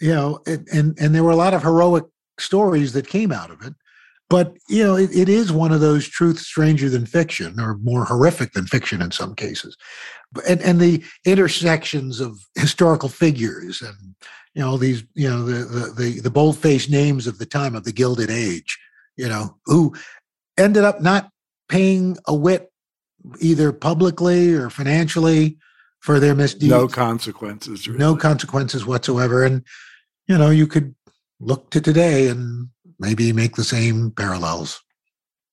you 0.00 0.14
know, 0.14 0.40
and, 0.46 0.98
and 0.98 1.14
there 1.14 1.24
were 1.24 1.30
a 1.30 1.36
lot 1.36 1.54
of 1.54 1.62
heroic 1.62 2.04
stories 2.38 2.92
that 2.92 3.08
came 3.08 3.32
out 3.32 3.50
of 3.50 3.62
it. 3.62 3.74
But 4.28 4.56
you 4.68 4.82
know, 4.82 4.96
it, 4.96 5.14
it 5.14 5.28
is 5.28 5.52
one 5.52 5.72
of 5.72 5.80
those 5.80 6.08
truths 6.08 6.46
stranger 6.46 6.88
than 6.88 7.06
fiction, 7.06 7.60
or 7.60 7.76
more 7.78 8.04
horrific 8.04 8.52
than 8.52 8.66
fiction 8.66 9.00
in 9.00 9.12
some 9.12 9.34
cases. 9.34 9.76
And 10.48 10.60
and 10.62 10.80
the 10.80 11.04
intersections 11.24 12.20
of 12.20 12.38
historical 12.56 13.08
figures 13.08 13.82
and 13.82 14.16
you 14.54 14.62
know 14.62 14.76
these 14.76 15.04
you 15.14 15.28
know 15.28 15.44
the 15.44 15.64
the 15.64 15.92
the, 15.92 16.20
the 16.20 16.30
bold 16.30 16.58
faced 16.58 16.90
names 16.90 17.26
of 17.26 17.38
the 17.38 17.46
time 17.46 17.74
of 17.74 17.84
the 17.84 17.92
Gilded 17.92 18.30
Age, 18.30 18.78
you 19.16 19.28
know, 19.28 19.56
who 19.66 19.94
ended 20.58 20.84
up 20.84 21.00
not 21.00 21.30
paying 21.68 22.16
a 22.26 22.34
whit 22.34 22.70
either 23.40 23.72
publicly 23.72 24.54
or 24.54 24.70
financially 24.70 25.58
for 26.00 26.20
their 26.20 26.34
misdeeds. 26.34 26.70
No 26.70 26.88
consequences. 26.88 27.86
Really. 27.86 27.98
No 27.98 28.16
consequences 28.16 28.86
whatsoever. 28.86 29.44
And, 29.44 29.64
you 30.28 30.38
know, 30.38 30.50
you 30.50 30.66
could 30.66 30.94
look 31.40 31.70
to 31.70 31.80
today 31.80 32.28
and 32.28 32.68
maybe 32.98 33.32
make 33.32 33.56
the 33.56 33.64
same 33.64 34.10
parallels. 34.10 34.82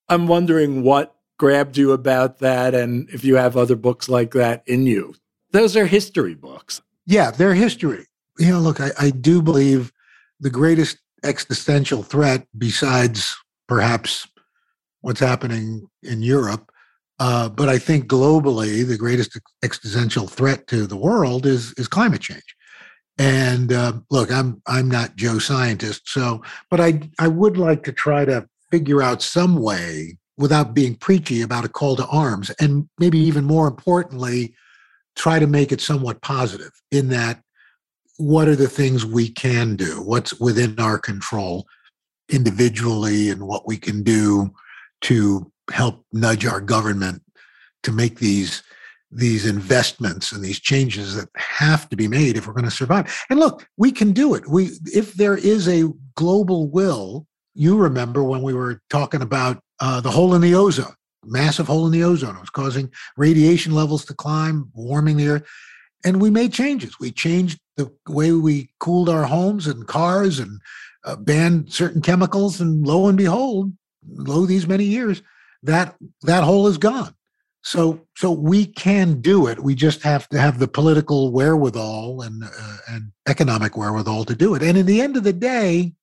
I'm 0.09 0.27
wondering 0.27 0.83
what 0.83 1.15
grabbed 1.37 1.77
you 1.77 1.91
about 1.91 2.39
that 2.39 2.73
and 2.73 3.09
if 3.09 3.23
you 3.23 3.35
have 3.35 3.57
other 3.57 3.75
books 3.75 4.07
like 4.07 4.31
that 4.31 4.63
in 4.65 4.85
you. 4.85 5.15
Those 5.51 5.75
are 5.75 5.85
history 5.85 6.35
books. 6.35 6.81
Yeah, 7.05 7.31
they're 7.31 7.53
history. 7.53 8.05
You 8.39 8.51
know, 8.51 8.59
look, 8.59 8.79
I, 8.79 8.91
I 8.99 9.09
do 9.09 9.41
believe 9.41 9.91
the 10.39 10.49
greatest 10.49 10.97
existential 11.23 12.03
threat, 12.03 12.47
besides 12.57 13.35
perhaps 13.67 14.27
what's 15.01 15.19
happening 15.19 15.87
in 16.01 16.21
Europe, 16.21 16.71
uh, 17.19 17.49
but 17.49 17.69
I 17.69 17.77
think 17.77 18.07
globally, 18.07 18.85
the 18.85 18.97
greatest 18.97 19.39
existential 19.63 20.27
threat 20.27 20.67
to 20.67 20.87
the 20.87 20.97
world 20.97 21.45
is 21.45 21.73
is 21.77 21.87
climate 21.87 22.21
change. 22.21 22.55
And 23.17 23.71
uh, 23.71 23.93
look, 24.09 24.31
I'm 24.31 24.61
I'm 24.65 24.89
not 24.89 25.15
Joe 25.15 25.39
scientist, 25.39 26.09
so 26.09 26.41
but 26.71 26.79
I 26.79 27.01
I 27.19 27.27
would 27.27 27.57
like 27.57 27.83
to 27.83 27.91
try 27.91 28.25
to 28.25 28.47
figure 28.71 29.03
out 29.03 29.21
some 29.21 29.57
way 29.57 30.17
without 30.37 30.73
being 30.73 30.95
preachy 30.95 31.41
about 31.41 31.65
a 31.65 31.69
call 31.69 31.95
to 31.95 32.07
arms, 32.07 32.49
and 32.59 32.89
maybe 32.97 33.19
even 33.19 33.43
more 33.43 33.67
importantly, 33.67 34.55
try 35.15 35.37
to 35.37 35.45
make 35.45 35.71
it 35.71 35.79
somewhat 35.79 36.21
positive 36.21 36.71
in 36.91 37.09
that 37.09 37.41
what 38.17 38.47
are 38.47 38.55
the 38.55 38.69
things 38.69 39.05
we 39.05 39.29
can 39.29 39.75
do, 39.75 40.01
what's 40.01 40.39
within 40.39 40.79
our 40.79 40.97
control 40.97 41.67
individually, 42.29 43.29
and 43.29 43.45
what 43.45 43.67
we 43.67 43.77
can 43.77 44.01
do 44.01 44.51
to 45.01 45.51
help 45.71 46.03
nudge 46.11 46.45
our 46.45 46.61
government 46.61 47.21
to 47.83 47.91
make 47.91 48.17
these 48.19 48.63
these 49.15 49.45
investments 49.45 50.31
and 50.31 50.43
these 50.43 50.59
changes 50.59 51.15
that 51.15 51.29
have 51.35 51.87
to 51.89 51.95
be 51.95 52.07
made 52.07 52.35
if 52.35 52.47
we're 52.47 52.53
going 52.53 52.65
to 52.65 52.71
survive. 52.71 53.15
And 53.29 53.39
look, 53.39 53.67
we 53.77 53.91
can 53.91 54.11
do 54.11 54.33
it. 54.33 54.47
We 54.47 54.71
if 54.93 55.13
there 55.13 55.37
is 55.37 55.67
a 55.67 55.89
global 56.15 56.67
will, 56.67 57.27
you 57.53 57.77
remember 57.77 58.23
when 58.23 58.41
we 58.41 58.53
were 58.53 58.81
talking 58.89 59.21
about 59.21 59.61
uh, 59.79 60.01
the 60.01 60.11
hole 60.11 60.33
in 60.33 60.41
the 60.41 60.55
ozone, 60.55 60.95
massive 61.23 61.67
hole 61.67 61.85
in 61.85 61.91
the 61.91 62.03
ozone. 62.03 62.35
It 62.35 62.41
was 62.41 62.49
causing 62.49 62.91
radiation 63.15 63.73
levels 63.73 64.05
to 64.05 64.13
climb, 64.13 64.69
warming 64.73 65.17
the 65.17 65.27
earth. 65.29 65.43
And 66.05 66.21
we 66.21 66.29
made 66.29 66.51
changes. 66.51 66.99
We 66.99 67.11
changed 67.11 67.59
the 67.77 67.91
way 68.07 68.31
we 68.31 68.69
cooled 68.79 69.09
our 69.09 69.23
homes 69.23 69.67
and 69.67 69.87
cars 69.87 70.39
and 70.39 70.59
uh, 71.05 71.15
banned 71.15 71.71
certain 71.71 72.01
chemicals. 72.01 72.59
And 72.59 72.85
lo 72.85 73.07
and 73.07 73.17
behold, 73.17 73.73
lo 74.07 74.45
these 74.45 74.67
many 74.67 74.85
years, 74.85 75.21
that 75.61 75.95
that 76.23 76.43
hole 76.43 76.67
is 76.67 76.77
gone. 76.77 77.15
So 77.63 78.05
so 78.15 78.31
we 78.31 78.65
can 78.65 79.21
do 79.21 79.47
it. 79.47 79.63
We 79.63 79.73
just 79.73 80.03
have 80.03 80.27
to 80.29 80.39
have 80.39 80.59
the 80.59 80.67
political 80.67 81.31
wherewithal 81.31 82.21
and 82.21 82.43
uh, 82.43 82.77
and 82.89 83.11
economic 83.27 83.77
wherewithal 83.77 84.25
to 84.25 84.35
do 84.35 84.53
it. 84.53 84.61
And 84.61 84.77
in 84.77 84.85
the 84.85 85.01
end 85.01 85.15
of 85.15 85.23
the 85.23 85.33
day, 85.33 85.93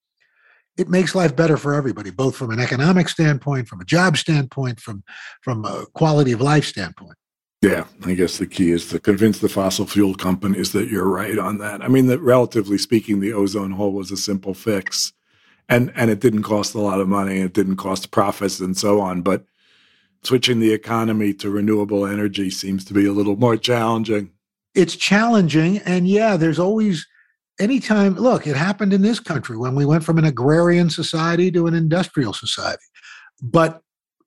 it 0.78 0.88
makes 0.88 1.14
life 1.14 1.36
better 1.36 1.58
for 1.58 1.74
everybody, 1.74 2.10
both 2.10 2.34
from 2.34 2.50
an 2.50 2.60
economic 2.60 3.10
standpoint, 3.10 3.68
from 3.68 3.82
a 3.82 3.84
job 3.84 4.16
standpoint, 4.16 4.80
from 4.80 5.04
from 5.42 5.66
a 5.66 5.84
quality 5.92 6.32
of 6.32 6.40
life 6.40 6.64
standpoint. 6.64 7.16
Yeah, 7.60 7.84
I 8.06 8.14
guess 8.14 8.38
the 8.38 8.46
key 8.46 8.70
is 8.70 8.88
to 8.88 8.98
convince 8.98 9.38
the 9.38 9.50
fossil 9.50 9.86
fuel 9.86 10.14
companies 10.14 10.72
that 10.72 10.88
you're 10.88 11.08
right 11.08 11.38
on 11.38 11.58
that. 11.58 11.82
I 11.82 11.88
mean, 11.88 12.06
that 12.06 12.20
relatively 12.20 12.78
speaking, 12.78 13.20
the 13.20 13.34
ozone 13.34 13.72
hole 13.72 13.92
was 13.92 14.10
a 14.10 14.16
simple 14.16 14.54
fix, 14.54 15.12
and 15.68 15.92
and 15.94 16.10
it 16.10 16.20
didn't 16.20 16.44
cost 16.44 16.74
a 16.74 16.80
lot 16.80 17.00
of 17.00 17.08
money. 17.08 17.40
It 17.40 17.52
didn't 17.52 17.76
cost 17.76 18.10
profits 18.10 18.60
and 18.60 18.78
so 18.78 18.98
on, 18.98 19.20
but 19.20 19.44
switching 20.22 20.60
the 20.60 20.72
economy 20.72 21.32
to 21.34 21.50
renewable 21.50 22.06
energy 22.06 22.50
seems 22.50 22.84
to 22.86 22.94
be 22.94 23.06
a 23.06 23.12
little 23.12 23.36
more 23.36 23.56
challenging. 23.56 24.30
It's 24.74 24.96
challenging. 24.96 25.78
And 25.78 26.08
yeah, 26.08 26.36
there's 26.36 26.58
always, 26.58 27.06
anytime, 27.58 28.14
look, 28.14 28.46
it 28.46 28.56
happened 28.56 28.92
in 28.92 29.02
this 29.02 29.20
country 29.20 29.56
when 29.56 29.74
we 29.74 29.86
went 29.86 30.04
from 30.04 30.18
an 30.18 30.24
agrarian 30.24 30.90
society 30.90 31.50
to 31.52 31.66
an 31.66 31.74
industrial 31.74 32.32
society. 32.32 32.82
But 33.42 33.82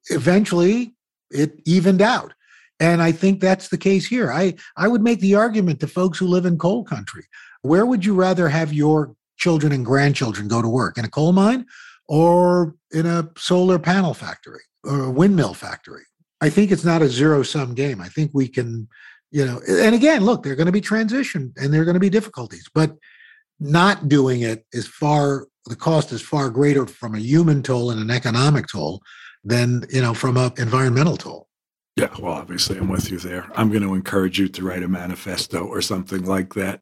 eventually 0.09 0.95
it 1.29 1.61
evened 1.65 2.01
out. 2.01 2.33
And 2.79 3.01
I 3.01 3.11
think 3.11 3.39
that's 3.39 3.69
the 3.69 3.77
case 3.77 4.05
here. 4.05 4.31
I, 4.31 4.55
I 4.75 4.87
would 4.87 5.01
make 5.01 5.19
the 5.19 5.35
argument 5.35 5.79
to 5.79 5.87
folks 5.87 6.17
who 6.17 6.27
live 6.27 6.45
in 6.45 6.57
coal 6.57 6.83
country 6.83 7.25
where 7.63 7.85
would 7.85 8.05
you 8.05 8.13
rather 8.13 8.47
have 8.49 8.71
your 8.71 9.15
children 9.37 9.73
and 9.73 9.85
grandchildren 9.85 10.47
go 10.47 10.61
to 10.61 10.69
work? 10.69 10.97
In 10.97 11.05
a 11.05 11.09
coal 11.09 11.31
mine 11.31 11.65
or 12.07 12.75
in 12.91 13.05
a 13.05 13.29
solar 13.37 13.79
panel 13.79 14.13
factory? 14.13 14.61
or 14.83 15.03
a 15.03 15.11
windmill 15.11 15.53
factory. 15.53 16.03
I 16.41 16.49
think 16.49 16.71
it's 16.71 16.83
not 16.83 17.01
a 17.01 17.07
zero 17.07 17.43
sum 17.43 17.73
game. 17.73 18.01
I 18.01 18.09
think 18.09 18.31
we 18.33 18.47
can, 18.47 18.87
you 19.31 19.45
know, 19.45 19.61
and 19.67 19.95
again, 19.95 20.25
look, 20.25 20.43
there 20.43 20.53
are 20.53 20.57
going 20.57 20.67
to 20.67 20.73
be 20.73 20.81
transition 20.81 21.53
and 21.57 21.73
there 21.73 21.81
are 21.81 21.85
going 21.85 21.93
to 21.93 21.99
be 21.99 22.09
difficulties, 22.09 22.67
but 22.73 22.95
not 23.59 24.09
doing 24.09 24.41
it 24.41 24.65
is 24.73 24.87
far, 24.87 25.47
the 25.67 25.75
cost 25.75 26.11
is 26.11 26.21
far 26.21 26.49
greater 26.49 26.85
from 26.85 27.15
a 27.15 27.19
human 27.19 27.63
toll 27.63 27.91
and 27.91 28.01
an 28.01 28.11
economic 28.11 28.67
toll 28.67 29.01
than, 29.43 29.85
you 29.89 30.01
know, 30.01 30.13
from 30.13 30.35
an 30.35 30.51
environmental 30.57 31.15
toll. 31.15 31.47
Yeah, 31.95 32.09
well, 32.19 32.33
obviously, 32.33 32.77
I'm 32.77 32.89
with 32.89 33.11
you 33.11 33.19
there. 33.19 33.47
I'm 33.55 33.69
going 33.69 33.83
to 33.83 33.93
encourage 33.93 34.39
you 34.39 34.47
to 34.49 34.63
write 34.63 34.81
a 34.81 34.87
manifesto 34.87 35.63
or 35.63 35.79
something 35.81 36.25
like 36.25 36.55
that. 36.55 36.81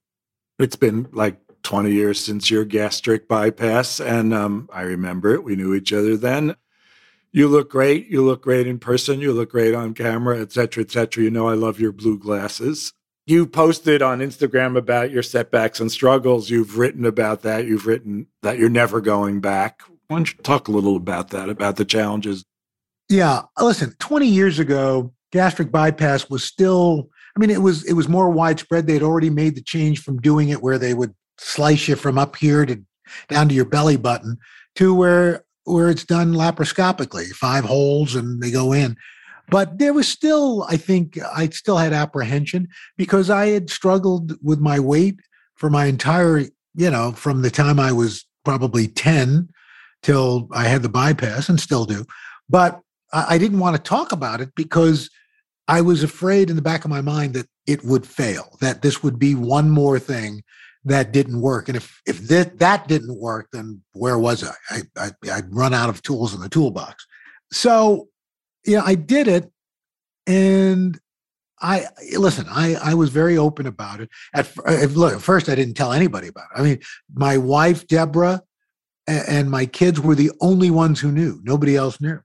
It's 0.57 0.77
been 0.77 1.07
like 1.11 1.37
20 1.63 1.91
years 1.91 2.19
since 2.19 2.49
your 2.49 2.65
gastric 2.65 3.27
bypass, 3.27 3.99
and 3.99 4.33
um, 4.33 4.69
I 4.73 4.81
remember 4.81 5.33
it. 5.33 5.43
We 5.43 5.55
knew 5.55 5.73
each 5.73 5.93
other 5.93 6.17
then 6.17 6.55
you 7.31 7.47
look 7.47 7.69
great. 7.69 8.07
You 8.07 8.23
look 8.25 8.43
great 8.43 8.67
in 8.67 8.79
person. 8.79 9.21
You 9.21 9.33
look 9.33 9.51
great 9.51 9.73
on 9.73 9.93
camera, 9.93 10.39
et 10.39 10.51
cetera, 10.51 10.83
et 10.83 10.91
cetera. 10.91 11.23
You 11.23 11.31
know, 11.31 11.47
I 11.47 11.53
love 11.53 11.79
your 11.79 11.91
blue 11.91 12.17
glasses. 12.17 12.93
You 13.25 13.45
posted 13.45 14.01
on 14.01 14.19
Instagram 14.19 14.77
about 14.77 15.11
your 15.11 15.23
setbacks 15.23 15.79
and 15.79 15.91
struggles. 15.91 16.49
You've 16.49 16.77
written 16.77 17.05
about 17.05 17.43
that. 17.43 17.65
You've 17.65 17.87
written 17.87 18.27
that 18.41 18.57
you're 18.57 18.69
never 18.69 18.99
going 18.99 19.39
back. 19.39 19.83
Why 20.07 20.17
don't 20.17 20.31
you 20.31 20.37
talk 20.43 20.67
a 20.67 20.71
little 20.71 20.97
about 20.97 21.29
that, 21.29 21.47
about 21.49 21.77
the 21.77 21.85
challenges? 21.85 22.43
Yeah. 23.07 23.43
Listen, 23.59 23.95
20 23.99 24.27
years 24.27 24.59
ago, 24.59 25.13
gastric 25.31 25.71
bypass 25.71 26.29
was 26.29 26.43
still, 26.43 27.09
I 27.37 27.39
mean, 27.39 27.49
it 27.49 27.61
was 27.61 27.85
it 27.85 27.93
was 27.93 28.09
more 28.09 28.29
widespread. 28.29 28.87
They 28.87 28.93
had 28.93 29.03
already 29.03 29.29
made 29.29 29.55
the 29.55 29.61
change 29.61 30.01
from 30.01 30.19
doing 30.19 30.49
it 30.49 30.61
where 30.61 30.77
they 30.77 30.93
would 30.93 31.13
slice 31.41 31.87
you 31.87 31.95
from 31.95 32.17
up 32.17 32.35
here 32.35 32.65
to 32.65 32.81
down 33.27 33.49
to 33.49 33.55
your 33.55 33.65
belly 33.65 33.97
button 33.97 34.37
to 34.75 34.93
where 34.93 35.43
where 35.63 35.89
it's 35.89 36.05
done 36.05 36.33
laparoscopically, 36.33 37.29
five 37.29 37.63
holes 37.63 38.15
and 38.15 38.41
they 38.41 38.51
go 38.51 38.73
in. 38.73 38.97
But 39.49 39.79
there 39.79 39.93
was 39.93 40.07
still, 40.07 40.63
I 40.69 40.77
think, 40.77 41.19
I 41.35 41.49
still 41.49 41.77
had 41.77 41.93
apprehension 41.93 42.67
because 42.97 43.29
I 43.29 43.47
had 43.47 43.69
struggled 43.69 44.33
with 44.41 44.59
my 44.59 44.79
weight 44.79 45.19
for 45.55 45.69
my 45.69 45.85
entire, 45.85 46.39
you 46.73 46.89
know, 46.89 47.11
from 47.11 47.41
the 47.41 47.51
time 47.51 47.79
I 47.79 47.91
was 47.91 48.25
probably 48.43 48.87
10 48.87 49.49
till 50.01 50.47
I 50.51 50.63
had 50.63 50.81
the 50.81 50.89
bypass 50.89 51.49
and 51.49 51.59
still 51.59 51.85
do. 51.85 52.05
But 52.49 52.79
I 53.13 53.37
didn't 53.37 53.59
want 53.59 53.75
to 53.75 53.81
talk 53.81 54.11
about 54.11 54.41
it 54.41 54.55
because 54.55 55.09
I 55.67 55.81
was 55.81 56.01
afraid 56.01 56.49
in 56.49 56.55
the 56.55 56.61
back 56.61 56.85
of 56.85 56.89
my 56.89 57.01
mind 57.01 57.33
that 57.33 57.47
it 57.67 57.83
would 57.83 58.05
fail, 58.05 58.57
that 58.61 58.81
this 58.81 59.03
would 59.03 59.19
be 59.19 59.35
one 59.35 59.69
more 59.69 59.99
thing 59.99 60.43
that 60.85 61.11
didn't 61.11 61.41
work. 61.41 61.67
And 61.67 61.77
if 61.77 62.01
if 62.05 62.19
that 62.27 62.59
that 62.59 62.87
didn't 62.87 63.19
work, 63.19 63.49
then 63.51 63.81
where 63.93 64.17
was 64.17 64.43
I? 64.43 64.53
I, 64.69 64.81
I 64.97 65.11
I'd 65.31 65.53
run 65.53 65.73
out 65.73 65.89
of 65.89 66.01
tools 66.01 66.33
in 66.33 66.41
the 66.41 66.49
toolbox. 66.49 67.05
So, 67.51 68.07
yeah, 68.65 68.81
I 68.83 68.95
did 68.95 69.27
it, 69.27 69.51
and 70.25 70.99
I 71.61 71.87
listen. 72.17 72.47
I 72.49 72.75
I 72.75 72.93
was 72.95 73.09
very 73.09 73.37
open 73.37 73.67
about 73.67 74.01
it. 74.01 74.09
At 74.33 74.51
uh, 74.65 74.85
look, 74.85 75.13
at 75.13 75.21
first 75.21 75.49
I 75.49 75.55
didn't 75.55 75.75
tell 75.75 75.93
anybody 75.93 76.27
about 76.27 76.47
it. 76.55 76.59
I 76.59 76.63
mean, 76.63 76.79
my 77.13 77.37
wife 77.37 77.87
Deborah 77.87 78.41
and 79.07 79.49
my 79.49 79.65
kids 79.65 79.99
were 79.99 80.15
the 80.15 80.31
only 80.41 80.71
ones 80.71 80.99
who 80.99 81.11
knew. 81.11 81.39
Nobody 81.43 81.75
else 81.75 81.99
knew. 81.99 82.19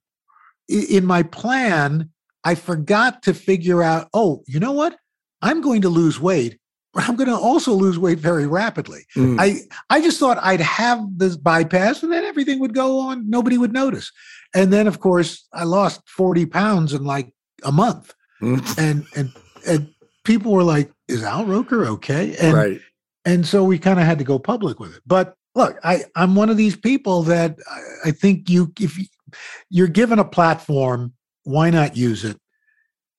In 0.69 1.05
my 1.05 1.23
plan, 1.23 2.11
I 2.45 2.55
forgot 2.55 3.23
to 3.25 3.35
figure 3.35 3.83
out, 3.83 4.09
oh, 4.15 4.43
you 4.47 4.61
know 4.61 4.73
what? 4.73 4.97
I'm 5.43 5.61
going 5.61 5.83
to 5.83 5.89
lose 5.89 6.21
weight. 6.21 6.59
I'm 6.97 7.17
going 7.17 7.29
to 7.29 7.37
also 7.37 7.73
lose 7.73 7.99
weight 7.99 8.19
very 8.19 8.47
rapidly. 8.47 9.07
Mm. 9.17 9.39
I 9.39 9.61
I 9.91 10.01
just 10.01 10.19
thought 10.19 10.39
I'd 10.41 10.61
have 10.61 11.01
this 11.19 11.37
bypass 11.37 12.03
and 12.03 12.13
then 12.13 12.25
everything 12.25 12.59
would 12.61 12.75
go 12.75 12.99
on. 12.99 13.29
Nobody 13.29 13.59
would 13.59 13.73
notice. 13.73 14.11
And 14.55 14.73
then, 14.73 14.87
of 14.87 15.01
course, 15.01 15.47
I 15.53 15.65
lost 15.65 16.09
40 16.09 16.47
pounds 16.47 16.95
in 16.95 17.05
like 17.05 17.33
a 17.63 17.73
month. 17.73 18.15
Mm. 18.41 18.79
And, 18.79 19.07
and, 19.15 19.33
and 19.67 19.95
people 20.25 20.53
were 20.53 20.63
like, 20.63 20.91
is 21.09 21.23
Al 21.23 21.45
Roker 21.45 21.85
okay? 21.87 22.37
And, 22.41 22.55
right. 22.55 22.81
and 23.25 23.47
so 23.47 23.65
we 23.65 23.79
kind 23.79 24.01
of 24.01 24.07
had 24.07 24.19
to 24.19 24.25
go 24.25 24.39
public 24.39 24.81
with 24.81 24.95
it. 24.95 25.03
But 25.07 25.35
look, 25.55 25.79
I, 25.85 26.05
I'm 26.15 26.35
one 26.35 26.51
of 26.51 26.57
these 26.57 26.77
people 26.77 27.23
that 27.25 27.59
I, 27.71 28.09
I 28.09 28.11
think 28.13 28.49
you, 28.49 28.73
if 28.81 28.99
you, 28.99 29.07
you're 29.69 29.89
given 29.89 30.19
a 30.19 30.25
platform, 30.25 31.13
why 31.45 31.71
not 31.71 31.97
use 31.97 32.25
it? 32.25 32.39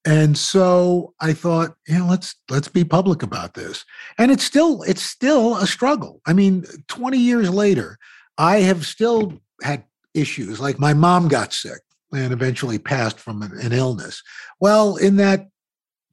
And 0.06 0.38
so 0.38 1.14
I 1.20 1.34
thought, 1.34 1.76
you 1.88 2.00
know, 2.00 2.08
let's 2.08 2.36
let's 2.50 2.70
be 2.70 2.84
public 2.84 3.24
about 3.24 3.56
this. 3.56 3.84
And 4.18 4.32
it's 4.32 4.44
still 4.44 4.84
it's 4.84 5.02
still 5.02 5.58
a 5.58 5.68
struggle. 5.68 6.22
I 6.26 6.34
mean, 6.34 6.66
20 6.88 7.18
years 7.18 7.50
later, 7.50 7.98
I 8.38 8.58
have 8.58 8.86
still 8.86 9.34
had 9.62 9.84
issues. 10.14 10.60
Like 10.60 10.80
my 10.80 10.94
mom 10.94 11.28
got 11.28 11.54
sick 11.54 11.82
and 12.14 12.32
eventually 12.32 12.80
passed 12.80 13.20
from 13.20 13.42
an, 13.42 13.74
illness. 13.74 14.22
Well, 14.60 14.96
in 14.96 15.18
that 15.18 15.48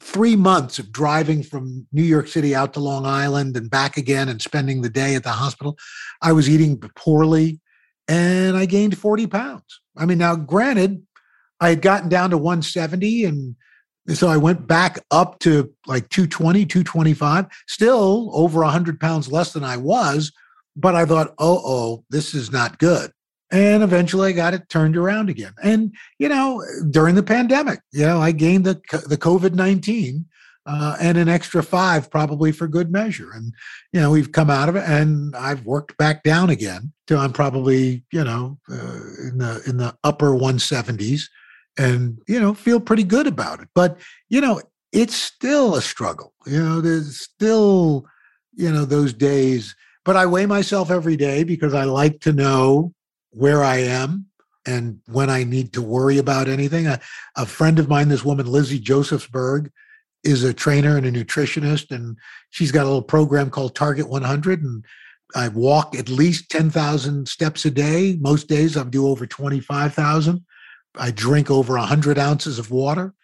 three 0.00 0.36
months 0.36 0.78
of 0.78 0.92
driving 0.92 1.42
from 1.42 1.86
New 1.92 2.02
York 2.02 2.28
City 2.28 2.54
out 2.54 2.74
to 2.74 2.80
Long 2.80 3.06
Island 3.06 3.56
and 3.56 3.70
back 3.70 3.96
again 3.96 4.28
and 4.28 4.42
spending 4.42 4.82
the 4.82 4.90
day 4.90 5.14
at 5.14 5.22
the 5.22 5.30
hospital, 5.30 5.78
I 6.20 6.32
was 6.32 6.48
eating 6.48 6.78
poorly 6.96 7.60
and 8.08 8.56
I 8.56 8.66
gained 8.66 8.98
40 8.98 9.26
pounds. 9.28 9.80
I 9.96 10.04
mean, 10.04 10.18
now 10.18 10.36
granted, 10.36 11.06
I 11.60 11.70
had 11.70 11.80
gotten 11.80 12.08
down 12.08 12.30
to 12.30 12.38
170 12.38 13.24
and 13.24 13.56
so 14.12 14.28
I 14.28 14.36
went 14.36 14.66
back 14.66 14.98
up 15.10 15.38
to 15.40 15.72
like 15.86 16.08
220, 16.10 16.66
225, 16.66 17.46
still 17.66 18.30
over 18.34 18.60
100 18.60 19.00
pounds 19.00 19.32
less 19.32 19.52
than 19.52 19.64
I 19.64 19.76
was. 19.76 20.32
But 20.76 20.94
I 20.94 21.06
thought, 21.06 21.34
oh, 21.38 21.62
oh, 21.64 22.04
this 22.10 22.34
is 22.34 22.50
not 22.50 22.78
good. 22.78 23.12
And 23.50 23.82
eventually 23.82 24.30
I 24.30 24.32
got 24.32 24.54
it 24.54 24.68
turned 24.68 24.96
around 24.96 25.30
again. 25.30 25.52
And, 25.62 25.94
you 26.18 26.28
know, 26.28 26.62
during 26.90 27.14
the 27.14 27.22
pandemic, 27.22 27.80
you 27.92 28.04
know, 28.04 28.20
I 28.20 28.32
gained 28.32 28.64
the, 28.64 28.74
the 29.06 29.16
COVID 29.16 29.54
19 29.54 30.26
uh, 30.66 30.96
and 31.00 31.16
an 31.16 31.28
extra 31.28 31.62
five 31.62 32.10
probably 32.10 32.50
for 32.50 32.66
good 32.66 32.90
measure. 32.90 33.30
And, 33.32 33.52
you 33.92 34.00
know, 34.00 34.10
we've 34.10 34.32
come 34.32 34.50
out 34.50 34.68
of 34.68 34.76
it 34.76 34.84
and 34.88 35.36
I've 35.36 35.64
worked 35.64 35.96
back 35.96 36.24
down 36.24 36.50
again 36.50 36.92
to 37.06 37.16
I'm 37.16 37.32
probably, 37.32 38.02
you 38.10 38.24
know, 38.24 38.58
uh, 38.68 39.00
in 39.22 39.38
the, 39.38 39.62
in 39.66 39.76
the 39.76 39.96
upper 40.02 40.30
170s 40.30 41.22
and, 41.78 42.18
you 42.28 42.40
know, 42.40 42.54
feel 42.54 42.80
pretty 42.80 43.04
good 43.04 43.26
about 43.26 43.60
it. 43.60 43.68
But, 43.74 43.98
you 44.28 44.40
know, 44.40 44.60
it's 44.92 45.16
still 45.16 45.74
a 45.74 45.82
struggle. 45.82 46.32
You 46.46 46.62
know, 46.62 46.80
there's 46.80 47.20
still, 47.20 48.06
you 48.54 48.72
know, 48.72 48.84
those 48.84 49.12
days, 49.12 49.74
but 50.04 50.16
I 50.16 50.26
weigh 50.26 50.46
myself 50.46 50.90
every 50.90 51.16
day 51.16 51.44
because 51.44 51.74
I 51.74 51.84
like 51.84 52.20
to 52.20 52.32
know 52.32 52.94
where 53.30 53.64
I 53.64 53.78
am 53.78 54.26
and 54.66 55.00
when 55.06 55.28
I 55.30 55.44
need 55.44 55.72
to 55.74 55.82
worry 55.82 56.18
about 56.18 56.48
anything. 56.48 56.86
A, 56.86 57.00
a 57.36 57.46
friend 57.46 57.78
of 57.78 57.88
mine, 57.88 58.08
this 58.08 58.24
woman, 58.24 58.46
Lizzie 58.46 58.80
Josefsberg, 58.80 59.70
is 60.22 60.42
a 60.42 60.54
trainer 60.54 60.96
and 60.96 61.06
a 61.06 61.12
nutritionist, 61.12 61.90
and 61.90 62.16
she's 62.50 62.72
got 62.72 62.84
a 62.84 62.88
little 62.88 63.02
program 63.02 63.50
called 63.50 63.74
Target 63.74 64.08
100. 64.08 64.62
And 64.62 64.84
I 65.34 65.48
walk 65.48 65.94
at 65.94 66.08
least 66.08 66.50
10,000 66.50 67.28
steps 67.28 67.64
a 67.64 67.70
day. 67.70 68.16
Most 68.20 68.48
days 68.48 68.76
I 68.76 68.84
do 68.84 69.06
over 69.06 69.26
25,000. 69.26 70.44
I 70.96 71.10
drink 71.10 71.50
over 71.50 71.74
100 71.74 72.18
ounces 72.18 72.58
of 72.58 72.70
water. 72.70 73.14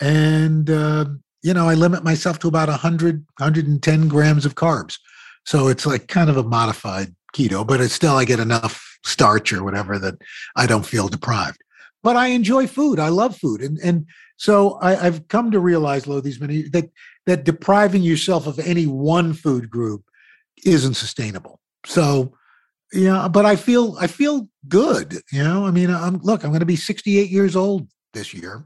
And, 0.00 0.68
uh, 0.68 1.06
you 1.42 1.54
know, 1.54 1.68
I 1.68 1.74
limit 1.74 2.04
myself 2.04 2.38
to 2.40 2.48
about 2.48 2.68
100, 2.68 3.24
110 3.38 4.08
grams 4.08 4.44
of 4.44 4.54
carbs. 4.54 4.98
So 5.44 5.68
it's 5.68 5.86
like 5.86 6.08
kind 6.08 6.30
of 6.30 6.36
a 6.36 6.42
modified 6.42 7.14
keto, 7.34 7.66
but 7.66 7.80
it's 7.80 7.94
still, 7.94 8.16
I 8.16 8.24
get 8.24 8.40
enough 8.40 8.98
starch 9.04 9.52
or 9.52 9.64
whatever 9.64 9.98
that 9.98 10.14
I 10.56 10.66
don't 10.66 10.86
feel 10.86 11.08
deprived. 11.08 11.58
But 12.02 12.16
I 12.16 12.28
enjoy 12.28 12.66
food. 12.66 12.98
I 12.98 13.08
love 13.08 13.36
food. 13.36 13.60
And 13.60 13.78
and 13.78 14.06
so 14.36 14.78
I, 14.82 14.94
have 14.96 15.28
come 15.28 15.52
to 15.52 15.60
realize, 15.60 16.08
Lo, 16.08 16.20
these 16.20 16.40
many 16.40 16.62
that 16.70 16.90
that 17.26 17.44
depriving 17.44 18.02
yourself 18.02 18.48
of 18.48 18.58
any 18.58 18.86
one 18.86 19.34
food 19.34 19.70
group 19.70 20.02
isn't 20.64 20.94
sustainable. 20.94 21.60
So 21.86 22.34
yeah, 22.92 23.28
but 23.28 23.46
I 23.46 23.56
feel 23.56 23.96
I 23.98 24.06
feel 24.06 24.48
good. 24.68 25.22
You 25.32 25.42
know, 25.42 25.66
I 25.66 25.70
mean, 25.70 25.90
I'm 25.90 26.18
look, 26.18 26.44
I'm 26.44 26.50
going 26.50 26.60
to 26.60 26.66
be 26.66 26.76
68 26.76 27.30
years 27.30 27.56
old 27.56 27.88
this 28.12 28.34
year, 28.34 28.64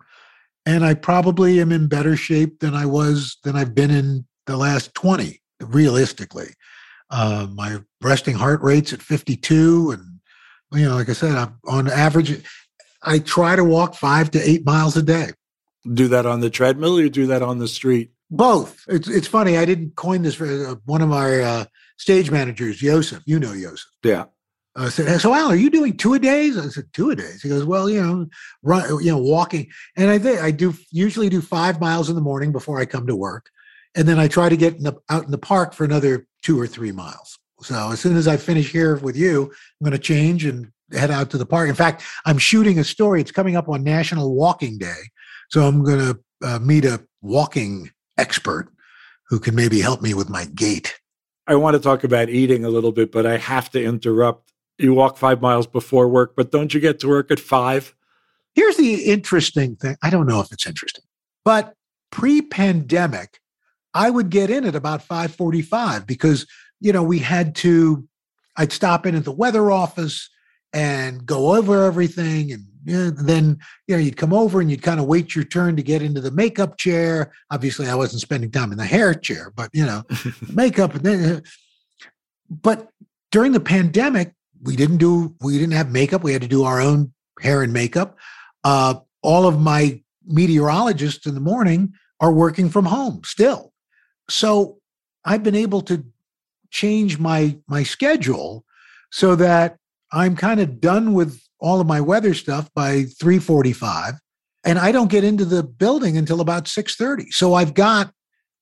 and 0.65 0.85
I 0.85 0.95
probably 0.95 1.61
am 1.61 1.73
in 1.73 1.89
better 1.89 2.17
shape 2.17 2.61
than 2.61 2.75
I 2.75 2.87
was 2.87 3.39
than 3.45 3.57
I've 3.57 3.75
been 3.75 3.91
in 3.91 4.27
the 4.47 4.57
last 4.57 4.95
20, 4.95 5.41
realistically. 5.61 6.49
Uh, 7.11 7.47
my 7.53 7.79
resting 8.03 8.35
heart 8.35 8.61
rate's 8.63 8.93
at 8.93 9.01
52, 9.01 9.93
and 9.93 10.03
you 10.73 10.89
know, 10.89 10.97
like 10.97 11.09
I 11.09 11.13
said, 11.13 11.37
I'm 11.37 11.59
on 11.69 11.89
average, 11.89 12.43
I 13.03 13.21
try 13.21 13.55
to 13.55 13.65
walk 13.65 13.95
five 13.95 14.31
to 14.33 14.41
eight 14.41 14.67
miles 14.67 14.97
a 14.97 15.03
day. 15.03 15.31
Do 15.93 16.09
that 16.09 16.27
on 16.27 16.41
the 16.41 16.51
treadmill 16.51 16.99
or 16.99 17.09
do 17.09 17.27
that 17.29 17.43
on 17.43 17.59
the 17.59 17.69
street? 17.69 18.11
Both. 18.29 18.83
It's 18.89 19.09
it's 19.09 19.29
funny. 19.29 19.57
I 19.57 19.65
didn't 19.65 19.95
coin 19.95 20.23
this 20.23 20.35
for 20.35 20.47
uh, 20.47 20.75
one 20.85 21.01
of 21.01 21.09
my 21.09 21.41
uh, 21.41 21.65
stage 21.97 22.31
managers, 22.31 22.83
Yosef. 22.83 23.23
You 23.27 23.39
know 23.39 23.53
Yosef. 23.53 23.87
Yeah. 24.03 24.27
I 24.77 24.91
said, 24.91 25.21
"So 25.21 25.33
Al, 25.33 25.49
are 25.49 25.57
you 25.57 25.71
doing 25.71 25.97
two 25.97 26.15
a 26.15 26.19
days?" 26.19 26.59
I 26.59 26.69
said, 26.69 26.85
two 26.93 27.11
a 27.11 27.17
days." 27.17 27.43
He 27.43 27.49
goes, 27.49 27.65
"Well, 27.65 27.89
you 27.89 28.03
know, 28.03 28.27
run, 28.63 29.03
you 29.03 29.11
know, 29.11 29.19
walking." 29.19 29.69
And 29.97 30.11
I 30.11 30.19
think 30.19 30.41
I 30.41 30.51
do 30.51 30.75
usually 30.91 31.31
do 31.31 31.41
five 31.41 31.81
miles 31.81 32.11
in 32.11 32.15
the 32.15 32.21
morning 32.21 32.53
before 32.53 32.79
I 32.79 32.85
come 32.85 33.07
to 33.07 33.17
work, 33.17 33.49
and 33.95 34.07
then 34.07 34.19
I 34.19 34.29
try 34.29 34.49
to 34.51 34.57
get 34.57 34.77
in 34.77 34.83
the, 34.83 34.95
out 35.09 35.25
in 35.25 35.31
the 35.31 35.39
park 35.39 35.73
for 35.73 35.85
another 35.85 36.27
two 36.43 36.61
or 36.61 36.67
three 36.67 36.93
miles. 36.93 37.39
So 37.63 37.91
as 37.91 38.01
soon 38.01 38.17
as 38.17 38.29
I 38.29 38.37
finish 38.37 38.71
here 38.71 38.97
with 38.97 39.17
you, 39.17 39.45
I'm 39.45 39.85
going 39.85 39.93
to 39.93 39.99
change 39.99 40.45
and 40.45 40.71
head 40.93 41.11
out 41.11 41.31
to 41.31 41.39
the 41.39 41.47
park. 41.47 41.69
In 41.69 41.75
fact, 41.75 42.03
I'm 42.27 42.39
shooting 42.39 42.79
a 42.79 42.85
story. 42.85 43.21
It's 43.23 43.33
coming 43.33 43.57
up 43.57 43.69
on 43.69 43.83
National 43.83 44.35
Walking 44.35 44.79
Day. 44.79 45.11
So 45.49 45.67
I'm 45.67 45.83
going 45.83 45.99
to 45.99 46.19
uh, 46.45 46.59
meet 46.59 46.85
a 46.85 47.03
walking 47.23 47.91
expert 48.19 48.69
who 49.29 49.41
can 49.41 49.55
maybe 49.55 49.81
help 49.81 50.03
me 50.03 50.15
with 50.15 50.29
my 50.29 50.45
gait. 50.45 50.99
I 51.47 51.55
want 51.55 51.75
to 51.75 51.81
talk 51.81 52.05
about 52.05 52.29
eating 52.29 52.65
a 52.65 52.69
little 52.69 52.93
bit, 52.93 53.13
but 53.13 53.27
I 53.27 53.37
have 53.39 53.71
to 53.71 53.83
interrupt. 53.83 54.53
You 54.79 54.95
walk 54.95 55.17
five 55.17 55.41
miles 55.41 55.67
before 55.67 56.09
work, 56.09 56.35
but 56.37 56.51
don't 56.51 56.75
you 56.75 56.81
get 56.81 57.01
to 57.01 57.09
work 57.09 57.31
at 57.31 57.41
five? 57.41 57.95
Here's 58.55 58.77
the 58.77 59.05
interesting 59.05 59.77
thing. 59.77 59.97
I 60.03 60.11
don't 60.11 60.27
know 60.27 60.41
if 60.41 60.53
it's 60.53 60.67
interesting, 60.67 61.05
but 61.45 61.75
pre-pandemic, 62.11 63.41
I 63.95 64.11
would 64.11 64.31
get 64.31 64.51
in 64.51 64.65
at 64.65 64.75
about 64.75 65.03
545 65.03 66.07
because 66.07 66.47
you 66.81 66.93
know, 66.93 67.03
we 67.03 67.19
had 67.19 67.55
to, 67.57 68.07
I'd 68.57 68.73
stop 68.73 69.07
in 69.07 69.15
at 69.15 69.25
the 69.25 69.33
weather 69.33 69.71
office 69.71 70.31
and 70.73 71.25
go 71.25 71.55
over 71.55 71.85
everything. 71.85 72.53
And 72.53 72.67
know, 72.93 73.11
then, 73.11 73.59
you 73.87 73.97
know, 73.97 74.01
you'd 74.01 74.17
come 74.17 74.33
over 74.33 74.61
and 74.61 74.71
you'd 74.71 74.83
kind 74.83 75.01
of 75.01 75.07
wait 75.07 75.35
your 75.35 75.45
turn 75.45 75.77
to 75.77 75.83
get 75.83 76.03
into 76.03 76.21
the 76.21 76.31
makeup 76.31 76.77
chair. 76.79 77.33
Obviously, 77.51 77.89
I 77.89 77.95
wasn't 77.95 78.23
spending 78.23 78.51
time 78.51 78.73
in 78.73 78.79
the 78.79 78.85
hair 78.85 79.15
chair, 79.15 79.53
but, 79.55 79.71
you 79.73 79.85
know, 79.85 80.05
makeup. 80.53 80.95
And 80.95 81.05
then, 81.05 81.37
uh, 81.37 81.41
but 82.49 82.89
during 83.33 83.53
the 83.53 83.61
pandemic, 83.61 84.33
we 84.63 84.77
didn't 84.77 84.99
do, 84.99 85.35
we 85.41 85.59
didn't 85.59 85.75
have 85.75 85.91
makeup. 85.91 86.23
We 86.23 86.33
had 86.33 86.43
to 86.43 86.49
do 86.49 86.65
our 86.65 86.81
own 86.81 87.13
hair 87.41 87.63
and 87.63 87.73
makeup. 87.73 88.17
Uh, 88.65 88.95
all 89.23 89.47
of 89.47 89.61
my 89.61 90.03
meteorologists 90.27 91.27
in 91.27 91.35
the 91.35 91.41
morning 91.41 91.93
are 92.21 92.33
working 92.33 92.69
from 92.69 92.85
home 92.85 93.23
still. 93.25 93.73
So 94.29 94.79
I've 95.25 95.43
been 95.43 95.57
able 95.57 95.83
to 95.83 96.05
change 96.71 97.19
my 97.19 97.57
my 97.69 97.83
schedule 97.83 98.65
so 99.11 99.37
that 99.37 99.79
I'm 100.13 100.37
kind 100.37 100.61
of 100.61 100.81
done 100.81 101.13
with 101.13 101.41
all 101.59 101.81
of 101.81 101.87
my 101.87 102.01
weather 102.01 102.35
stuff 102.35 102.71
by 102.75 103.05
3:45 103.21 104.19
and 104.65 104.79
I 104.79 104.93
don't 104.93 105.11
get 105.11 105.25
into 105.25 105.45
the 105.45 105.63
building 105.63 106.17
until 106.17 106.41
about 106.41 106.69
6:30. 106.69 107.31
So 107.31 107.55
I've 107.55 107.75
got 107.75 108.13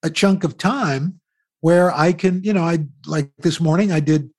a 0.03 0.11
chunk 0.11 0.45
of 0.45 0.59
time 0.59 1.21
where 1.61 1.93
I 1.93 2.13
can, 2.13 2.43
you 2.45 2.53
know, 2.53 2.65
I 2.65 2.87
like 3.07 3.31
this 3.39 3.61
morning 3.61 3.91
I 3.91 4.01
did 4.01 4.31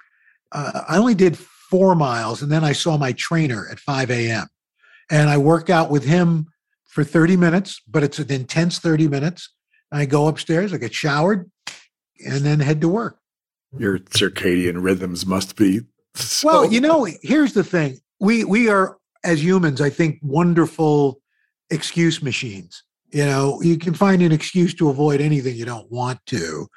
uh, 0.52 0.82
I 0.88 0.98
only 0.98 1.16
did 1.16 1.38
4 1.38 1.96
miles 1.96 2.42
and 2.42 2.52
then 2.52 2.64
I 2.64 2.72
saw 2.72 2.98
my 2.98 3.12
trainer 3.14 3.68
at 3.72 3.80
5 3.80 4.12
a.m. 4.12 4.48
and 5.10 5.30
I 5.30 5.38
work 5.38 5.70
out 5.70 5.90
with 5.90 6.06
him 6.06 6.48
for 6.86 7.04
30 7.04 7.36
minutes, 7.36 7.82
but 7.88 8.04
it's 8.04 8.20
an 8.20 8.32
intense 8.32 8.80
30 8.80 9.08
minutes. 9.08 9.52
I 9.92 10.06
go 10.06 10.28
upstairs, 10.28 10.74
I 10.74 10.78
get 10.78 10.94
showered, 10.94 11.50
and 12.26 12.46
then 12.46 12.60
head 12.60 12.80
to 12.82 12.88
work 12.88 13.20
your 13.78 14.00
circadian 14.00 14.84
rhythms 14.84 15.26
must 15.26 15.56
be 15.56 15.82
so 16.16 16.48
well 16.48 16.72
you 16.72 16.80
know 16.80 17.08
here's 17.22 17.54
the 17.54 17.64
thing 17.64 18.00
we 18.20 18.44
we 18.44 18.70
are 18.70 18.98
as 19.24 19.44
humans 19.44 19.82
i 19.82 19.90
think 19.90 20.20
wonderful 20.22 21.20
excuse 21.70 22.22
machines 22.22 22.84
you 23.12 23.26
know 23.26 23.62
you 23.62 23.78
can 23.78 23.94
find 23.94 24.22
an 24.22 24.32
excuse 24.32 24.74
to 24.74 24.90
avoid 24.90 25.22
anything 25.22 25.56
you 25.56 25.66
don't 25.66 25.92
want 25.92 26.20
to 26.26 26.68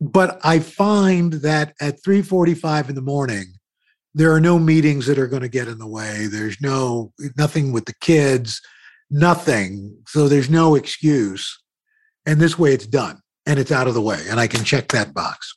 but 0.00 0.38
i 0.44 0.58
find 0.58 1.34
that 1.34 1.74
at 1.80 2.02
3.45 2.02 2.90
in 2.90 2.94
the 2.94 3.02
morning 3.02 3.46
there 4.14 4.32
are 4.32 4.40
no 4.40 4.58
meetings 4.58 5.06
that 5.06 5.18
are 5.18 5.26
going 5.26 5.42
to 5.42 5.48
get 5.48 5.68
in 5.68 5.78
the 5.78 5.86
way. 5.86 6.26
There's 6.26 6.60
no 6.60 7.12
nothing 7.36 7.72
with 7.72 7.86
the 7.86 7.94
kids, 8.00 8.60
nothing. 9.10 9.96
So 10.06 10.28
there's 10.28 10.48
no 10.48 10.76
excuse. 10.76 11.60
And 12.24 12.40
this 12.40 12.58
way 12.58 12.72
it's 12.72 12.86
done 12.86 13.20
and 13.44 13.58
it's 13.58 13.72
out 13.72 13.88
of 13.88 13.94
the 13.94 14.00
way 14.00 14.20
and 14.30 14.40
I 14.40 14.46
can 14.46 14.64
check 14.64 14.88
that 14.88 15.12
box. 15.12 15.56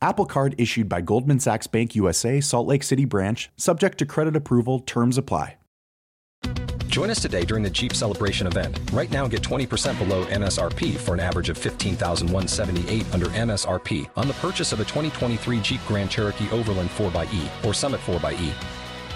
Apple 0.00 0.26
Card 0.26 0.54
issued 0.58 0.88
by 0.88 1.00
Goldman 1.00 1.40
Sachs 1.40 1.66
Bank 1.66 1.96
USA, 1.96 2.40
Salt 2.40 2.68
Lake 2.68 2.84
City 2.84 3.04
branch, 3.04 3.50
subject 3.56 3.98
to 3.98 4.06
credit 4.06 4.36
approval, 4.36 4.80
terms 4.80 5.18
apply. 5.18 5.56
Join 6.86 7.10
us 7.10 7.20
today 7.20 7.44
during 7.44 7.62
the 7.62 7.70
Jeep 7.70 7.94
Celebration 7.94 8.46
event. 8.46 8.78
Right 8.92 9.10
now, 9.10 9.28
get 9.28 9.42
20% 9.42 9.98
below 9.98 10.24
MSRP 10.26 10.96
for 10.96 11.14
an 11.14 11.20
average 11.20 11.48
of 11.48 11.58
15178 11.58 13.14
under 13.14 13.26
MSRP 13.26 14.08
on 14.16 14.26
the 14.26 14.34
purchase 14.34 14.72
of 14.72 14.80
a 14.80 14.84
2023 14.84 15.60
Jeep 15.60 15.80
Grand 15.86 16.10
Cherokee 16.10 16.50
Overland 16.50 16.90
4xE 16.90 17.64
or 17.64 17.74
Summit 17.74 18.00
4xE. 18.00 18.77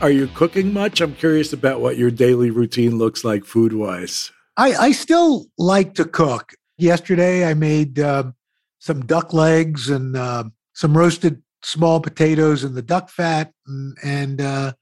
Are 0.00 0.10
you 0.10 0.28
cooking 0.28 0.72
much? 0.72 1.02
I'm 1.02 1.14
curious 1.14 1.52
about 1.52 1.82
what 1.82 1.98
your 1.98 2.10
daily 2.10 2.50
routine 2.50 2.96
looks 2.96 3.22
like 3.22 3.44
food 3.44 3.74
wise. 3.74 4.32
I, 4.56 4.72
I 4.72 4.92
still 4.92 5.48
like 5.58 5.92
to 5.96 6.06
cook. 6.06 6.54
Yesterday, 6.78 7.44
I 7.44 7.52
made 7.52 7.98
uh, 7.98 8.32
some 8.78 9.04
duck 9.04 9.34
legs 9.34 9.90
and 9.90 10.16
uh, 10.16 10.44
some 10.72 10.96
roasted 10.96 11.42
small 11.62 12.00
potatoes 12.00 12.64
in 12.64 12.74
the 12.74 12.80
duck 12.80 13.10
fat 13.10 13.52
and, 13.66 13.94
and 14.02 14.40
uh, 14.40 14.72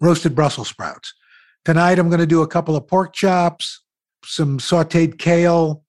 roasted 0.00 0.36
Brussels 0.36 0.68
sprouts. 0.68 1.12
Tonight, 1.64 1.98
I'm 1.98 2.08
going 2.08 2.20
to 2.20 2.26
do 2.26 2.42
a 2.42 2.48
couple 2.48 2.76
of 2.76 2.86
pork 2.86 3.12
chops, 3.12 3.82
some 4.24 4.58
sauteed 4.58 5.18
kale, 5.18 5.82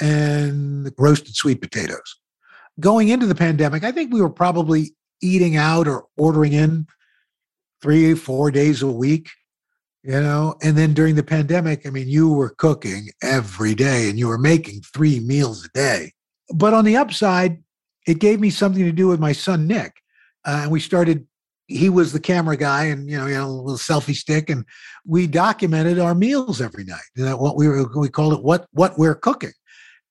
and 0.00 0.92
roasted 0.96 1.34
sweet 1.34 1.60
potatoes. 1.60 2.20
Going 2.78 3.08
into 3.08 3.26
the 3.26 3.34
pandemic, 3.34 3.82
I 3.82 3.90
think 3.90 4.12
we 4.12 4.22
were 4.22 4.30
probably 4.30 4.94
eating 5.20 5.56
out 5.56 5.88
or 5.88 6.04
ordering 6.16 6.52
in 6.52 6.86
three, 7.82 8.14
four 8.14 8.50
days 8.50 8.80
a 8.82 8.90
week, 8.90 9.28
you 10.02 10.12
know. 10.12 10.54
And 10.62 10.78
then 10.78 10.94
during 10.94 11.16
the 11.16 11.22
pandemic, 11.22 11.86
I 11.86 11.90
mean, 11.90 12.08
you 12.08 12.32
were 12.32 12.50
cooking 12.50 13.08
every 13.22 13.74
day 13.74 14.08
and 14.08 14.18
you 14.18 14.28
were 14.28 14.38
making 14.38 14.80
three 14.82 15.20
meals 15.20 15.64
a 15.64 15.68
day. 15.74 16.12
But 16.54 16.74
on 16.74 16.84
the 16.84 16.96
upside, 16.96 17.62
it 18.06 18.18
gave 18.18 18.40
me 18.40 18.50
something 18.50 18.84
to 18.84 18.92
do 18.92 19.08
with 19.08 19.20
my 19.20 19.32
son, 19.32 19.66
Nick. 19.66 19.96
Uh, 20.44 20.60
and 20.62 20.70
we 20.70 20.80
started, 20.80 21.26
he 21.66 21.88
was 21.88 22.12
the 22.12 22.20
camera 22.20 22.56
guy 22.56 22.84
and, 22.84 23.08
you 23.08 23.16
know, 23.16 23.26
he 23.26 23.34
had 23.34 23.42
a 23.42 23.46
little 23.46 23.78
selfie 23.78 24.14
stick 24.14 24.50
and 24.50 24.64
we 25.06 25.26
documented 25.26 25.98
our 25.98 26.14
meals 26.14 26.60
every 26.60 26.84
night. 26.84 27.00
You 27.14 27.24
know, 27.24 27.36
what 27.36 27.56
we 27.56 27.68
were, 27.68 27.86
we 27.96 28.08
called 28.08 28.32
it 28.32 28.42
what, 28.42 28.66
what 28.72 28.98
we're 28.98 29.14
cooking. 29.14 29.52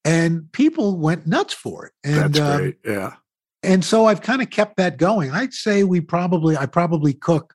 And 0.03 0.51
people 0.51 0.97
went 0.97 1.27
nuts 1.27 1.53
for 1.53 1.85
it. 1.87 1.93
And, 2.03 2.33
That's 2.33 2.39
um, 2.39 2.57
great. 2.57 2.77
Yeah. 2.85 3.13
and 3.61 3.83
so 3.83 4.05
I've 4.05 4.21
kind 4.21 4.41
of 4.41 4.49
kept 4.49 4.77
that 4.77 4.97
going. 4.97 5.31
I'd 5.31 5.53
say 5.53 5.83
we 5.83 6.01
probably, 6.01 6.57
I 6.57 6.65
probably 6.65 7.13
cook 7.13 7.53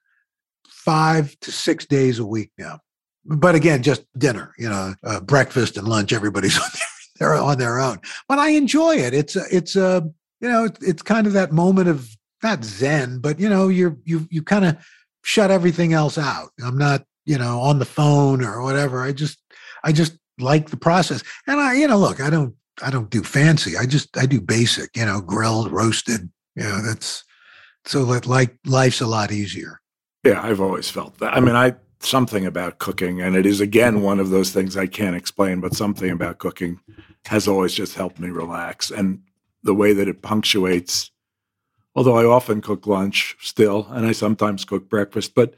five 0.86 1.36
to 1.40 1.50
six 1.50 1.84
days 1.84 2.20
a 2.20 2.24
week 2.24 2.52
now. 2.56 2.78
But 3.24 3.56
again, 3.56 3.82
just 3.82 4.04
dinner, 4.16 4.54
you 4.56 4.68
know, 4.68 4.94
uh, 5.02 5.20
breakfast 5.20 5.76
and 5.76 5.88
lunch. 5.88 6.12
Everybody's 6.12 6.56
on 6.62 6.70
their, 6.72 6.88
they're 7.18 7.34
on 7.34 7.58
their 7.58 7.80
own. 7.80 7.98
But 8.28 8.38
I 8.38 8.50
enjoy 8.50 8.96
it. 8.96 9.12
It's 9.12 9.34
a, 9.34 9.42
it's 9.50 9.74
a, 9.74 10.08
you 10.40 10.48
know, 10.48 10.68
it's, 10.80 11.02
kind 11.02 11.26
of 11.26 11.32
that 11.32 11.50
moment 11.50 11.88
of 11.88 12.08
not 12.42 12.64
zen, 12.64 13.18
but 13.18 13.40
you 13.40 13.48
know, 13.48 13.68
you're 13.68 13.96
you 14.04 14.28
you 14.30 14.42
kind 14.42 14.64
of 14.64 14.76
shut 15.22 15.50
everything 15.50 15.92
else 15.92 16.18
out. 16.18 16.50
I'm 16.64 16.78
not, 16.78 17.04
you 17.24 17.36
know, 17.36 17.58
on 17.60 17.80
the 17.80 17.84
phone 17.84 18.44
or 18.44 18.62
whatever. 18.62 19.02
I 19.02 19.12
just 19.12 19.38
I 19.82 19.90
just 19.92 20.16
like 20.38 20.70
the 20.70 20.76
process. 20.76 21.24
And 21.48 21.58
I, 21.58 21.74
you 21.74 21.88
know, 21.88 21.98
look, 21.98 22.20
I 22.20 22.30
don't 22.30 22.54
I 22.80 22.90
don't 22.90 23.10
do 23.10 23.22
fancy. 23.24 23.76
I 23.76 23.86
just 23.86 24.16
I 24.16 24.26
do 24.26 24.40
basic, 24.40 24.96
you 24.96 25.06
know, 25.06 25.20
grilled, 25.20 25.72
roasted. 25.72 26.30
You 26.54 26.64
know, 26.64 26.82
that's 26.82 27.24
so 27.86 28.04
that 28.04 28.26
like 28.26 28.56
life's 28.64 29.00
a 29.00 29.06
lot 29.06 29.32
easier. 29.32 29.80
Yeah, 30.26 30.42
I've 30.42 30.60
always 30.60 30.90
felt 30.90 31.18
that. 31.18 31.36
I 31.36 31.40
mean, 31.40 31.56
I 31.56 31.74
something 32.00 32.46
about 32.46 32.78
cooking, 32.78 33.22
and 33.22 33.36
it 33.36 33.46
is 33.46 33.60
again 33.60 34.02
one 34.02 34.20
of 34.20 34.30
those 34.30 34.50
things 34.50 34.76
I 34.76 34.86
can't 34.86 35.16
explain, 35.16 35.60
but 35.60 35.74
something 35.74 36.10
about 36.10 36.38
cooking 36.38 36.80
has 37.26 37.48
always 37.48 37.74
just 37.74 37.94
helped 37.94 38.18
me 38.18 38.28
relax. 38.28 38.90
And 38.90 39.22
the 39.62 39.74
way 39.74 39.92
that 39.92 40.08
it 40.08 40.22
punctuates 40.22 41.10
although 41.96 42.18
I 42.18 42.24
often 42.26 42.60
cook 42.60 42.86
lunch 42.86 43.36
still, 43.40 43.88
and 43.90 44.06
I 44.06 44.12
sometimes 44.12 44.64
cook 44.64 44.88
breakfast. 44.88 45.34
But 45.34 45.54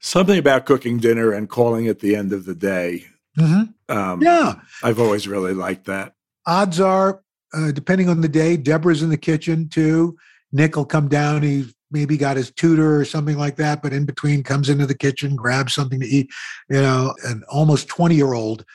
something 0.00 0.38
about 0.38 0.66
cooking 0.66 0.98
dinner 0.98 1.32
and 1.32 1.48
calling 1.48 1.86
it 1.86 2.00
the 2.00 2.16
end 2.16 2.32
of 2.32 2.44
the 2.44 2.54
day. 2.54 3.06
Mm-hmm. 3.38 3.96
Um, 3.96 4.20
Yeah. 4.20 4.56
I've 4.82 5.00
always 5.00 5.26
really 5.26 5.54
liked 5.54 5.86
that. 5.86 6.14
Odds 6.46 6.80
are, 6.80 7.22
uh, 7.54 7.70
depending 7.70 8.08
on 8.08 8.20
the 8.20 8.28
day, 8.28 8.56
Deborah's 8.56 9.02
in 9.02 9.08
the 9.08 9.16
kitchen 9.16 9.68
too. 9.68 10.18
Nick 10.52 10.76
will 10.76 10.84
come 10.84 11.08
down. 11.08 11.42
He 11.42 11.72
maybe 11.94 12.18
got 12.18 12.36
his 12.36 12.50
tutor 12.50 13.00
or 13.00 13.04
something 13.04 13.38
like 13.38 13.56
that, 13.56 13.80
but 13.80 13.94
in 13.94 14.04
between 14.04 14.42
comes 14.42 14.68
into 14.68 14.84
the 14.84 14.98
kitchen, 14.98 15.36
grabs 15.36 15.72
something 15.72 16.00
to 16.00 16.06
eat. 16.06 16.28
You 16.68 16.82
know, 16.82 17.14
an 17.24 17.42
almost 17.48 17.88
20 17.88 18.14
year 18.14 18.34
old, 18.34 18.66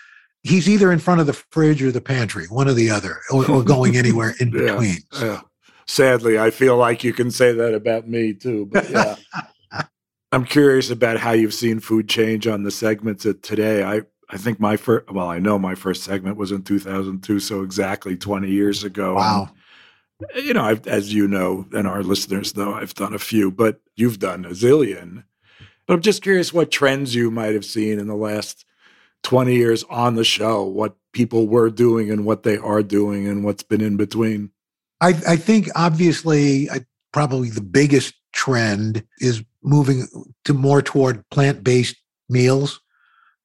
he's 0.41 0.67
either 0.67 0.91
in 0.91 0.99
front 0.99 1.21
of 1.21 1.27
the 1.27 1.33
fridge 1.33 1.83
or 1.83 1.91
the 1.91 2.01
pantry, 2.01 2.45
one 2.45 2.67
or 2.67 2.73
the 2.73 2.89
other, 2.89 3.19
or, 3.31 3.49
or 3.51 3.63
going 3.63 3.97
anywhere 4.03 4.33
in 4.39 4.51
Yeah, 4.51 4.61
between. 4.61 4.97
Yeah. 5.21 5.41
Sadly, 5.85 6.39
I 6.39 6.49
feel 6.49 6.77
like 6.77 7.03
you 7.03 7.13
can 7.13 7.29
say 7.29 7.51
that 7.51 7.73
about 7.73 8.07
me 8.07 8.33
too. 8.33 8.67
But 8.71 8.89
yeah. 8.89 9.15
I'm 10.31 10.45
curious 10.45 10.91
about 10.91 11.17
how 11.17 11.31
you've 11.31 11.55
seen 11.55 11.79
food 11.79 12.07
change 12.07 12.47
on 12.47 12.63
the 12.63 12.71
segments 12.71 13.25
of 13.25 13.41
today. 13.41 13.83
I, 13.83 14.03
I 14.29 14.37
think 14.37 14.59
my 14.59 14.77
first, 14.77 15.11
well, 15.11 15.27
I 15.27 15.39
know 15.39 15.57
my 15.57 15.73
first 15.73 16.03
segment 16.03 16.37
was 16.37 16.51
in 16.51 16.61
2002, 16.61 17.39
so 17.39 17.63
exactly 17.63 18.15
20 18.15 18.47
years 18.47 18.83
ago. 18.83 19.15
Wow. 19.15 19.47
And, 19.49 19.57
Uh, 20.21 20.39
you 20.39 20.53
know, 20.53 20.63
I've, 20.63 20.85
as 20.87 21.13
you 21.13 21.27
know, 21.27 21.65
and 21.71 21.87
our 21.87 22.03
listeners 22.03 22.55
know, 22.55 22.73
I've 22.73 22.93
done 22.93 23.13
a 23.13 23.19
few, 23.19 23.51
but 23.51 23.79
you've 23.95 24.19
done 24.19 24.45
a 24.45 24.49
zillion. 24.49 25.23
But 25.87 25.93
I'm 25.95 26.01
just 26.01 26.21
curious 26.21 26.53
what 26.53 26.71
trends 26.71 27.15
you 27.15 27.31
might 27.31 27.53
have 27.53 27.65
seen 27.65 27.99
in 27.99 28.07
the 28.07 28.15
last 28.15 28.65
20 29.23 29.55
years 29.55 29.83
on 29.89 30.15
the 30.15 30.23
show, 30.23 30.63
what 30.63 30.95
people 31.13 31.47
were 31.47 31.69
doing 31.69 32.11
and 32.11 32.25
what 32.25 32.43
they 32.43 32.57
are 32.57 32.83
doing 32.83 33.27
and 33.27 33.43
what's 33.43 33.63
been 33.63 33.81
in 33.81 33.97
between. 33.97 34.51
I, 35.01 35.09
I 35.27 35.35
think 35.35 35.69
obviously, 35.75 36.69
I, 36.69 36.85
probably 37.11 37.49
the 37.49 37.61
biggest 37.61 38.13
trend 38.33 39.03
is 39.19 39.43
moving 39.63 40.07
to 40.45 40.53
more 40.53 40.81
toward 40.81 41.27
plant 41.29 41.63
based 41.63 41.95
meals, 42.29 42.79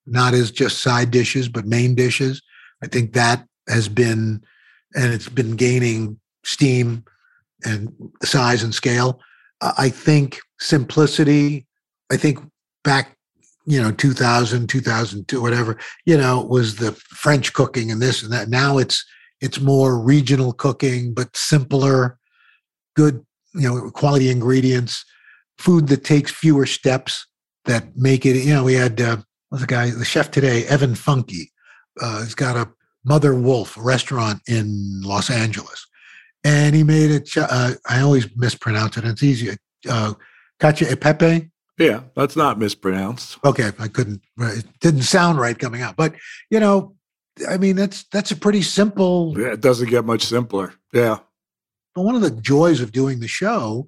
not 0.06 0.34
as 0.34 0.50
just 0.50 0.80
side 0.80 1.10
dishes, 1.10 1.48
but 1.48 1.64
main 1.64 1.94
dishes. 1.94 2.42
I 2.82 2.88
think 2.88 3.14
that 3.14 3.46
has 3.68 3.88
been, 3.88 4.44
and 4.94 5.12
it's 5.12 5.28
been 5.28 5.56
gaining 5.56 6.20
steam 6.44 7.04
and 7.64 7.92
size 8.22 8.62
and 8.62 8.74
scale. 8.74 9.20
I 9.60 9.88
think 9.88 10.40
simplicity, 10.60 11.66
I 12.12 12.16
think 12.16 12.38
back, 12.82 13.16
you 13.66 13.80
know, 13.80 13.90
2000, 13.90 14.68
2002, 14.68 15.40
whatever, 15.40 15.78
you 16.04 16.16
know, 16.16 16.42
was 16.42 16.76
the 16.76 16.92
French 16.92 17.52
cooking 17.52 17.90
and 17.90 18.00
this 18.00 18.22
and 18.22 18.32
that. 18.32 18.48
Now 18.48 18.78
it's, 18.78 19.04
it's 19.40 19.60
more 19.60 19.98
regional 19.98 20.52
cooking, 20.52 21.14
but 21.14 21.34
simpler, 21.36 22.18
good, 22.94 23.24
you 23.54 23.68
know, 23.68 23.90
quality 23.90 24.30
ingredients, 24.30 25.04
food 25.58 25.88
that 25.88 26.04
takes 26.04 26.30
fewer 26.30 26.66
steps 26.66 27.26
that 27.64 27.96
make 27.96 28.26
it, 28.26 28.36
you 28.36 28.52
know, 28.52 28.64
we 28.64 28.74
had, 28.74 29.00
uh, 29.00 29.16
what's 29.48 29.62
the 29.62 29.66
guy, 29.66 29.90
the 29.90 30.04
chef 30.04 30.30
today, 30.30 30.66
Evan 30.66 30.94
Funke. 30.94 31.48
Uh, 32.00 32.22
he's 32.22 32.34
got 32.34 32.56
a 32.56 32.70
Mother 33.04 33.34
Wolf 33.34 33.76
restaurant 33.78 34.40
in 34.46 35.00
Los 35.02 35.30
Angeles. 35.30 35.86
And 36.44 36.76
he 36.76 36.84
made 36.84 37.10
it, 37.10 37.30
uh, 37.36 37.72
I 37.88 38.00
always 38.00 38.28
mispronounce 38.36 38.98
it, 38.98 39.04
it's 39.04 39.22
easy. 39.22 39.56
Uh, 39.88 40.14
cacio 40.60 40.90
e 40.90 40.96
pepe. 40.96 41.50
Yeah, 41.78 42.02
that's 42.14 42.36
not 42.36 42.58
mispronounced. 42.58 43.38
Okay, 43.44 43.72
I 43.78 43.88
couldn't. 43.88 44.22
It 44.38 44.66
didn't 44.80 45.02
sound 45.02 45.40
right 45.40 45.58
coming 45.58 45.82
out, 45.82 45.96
but 45.96 46.14
you 46.48 46.60
know, 46.60 46.94
I 47.48 47.56
mean, 47.56 47.74
that's 47.74 48.04
that's 48.12 48.30
a 48.30 48.36
pretty 48.36 48.62
simple. 48.62 49.34
Yeah, 49.36 49.52
it 49.52 49.60
doesn't 49.60 49.90
get 49.90 50.04
much 50.04 50.22
simpler. 50.22 50.74
Yeah. 50.92 51.18
But 51.94 52.02
one 52.02 52.14
of 52.14 52.20
the 52.20 52.30
joys 52.30 52.80
of 52.80 52.92
doing 52.92 53.20
the 53.20 53.28
show, 53.28 53.86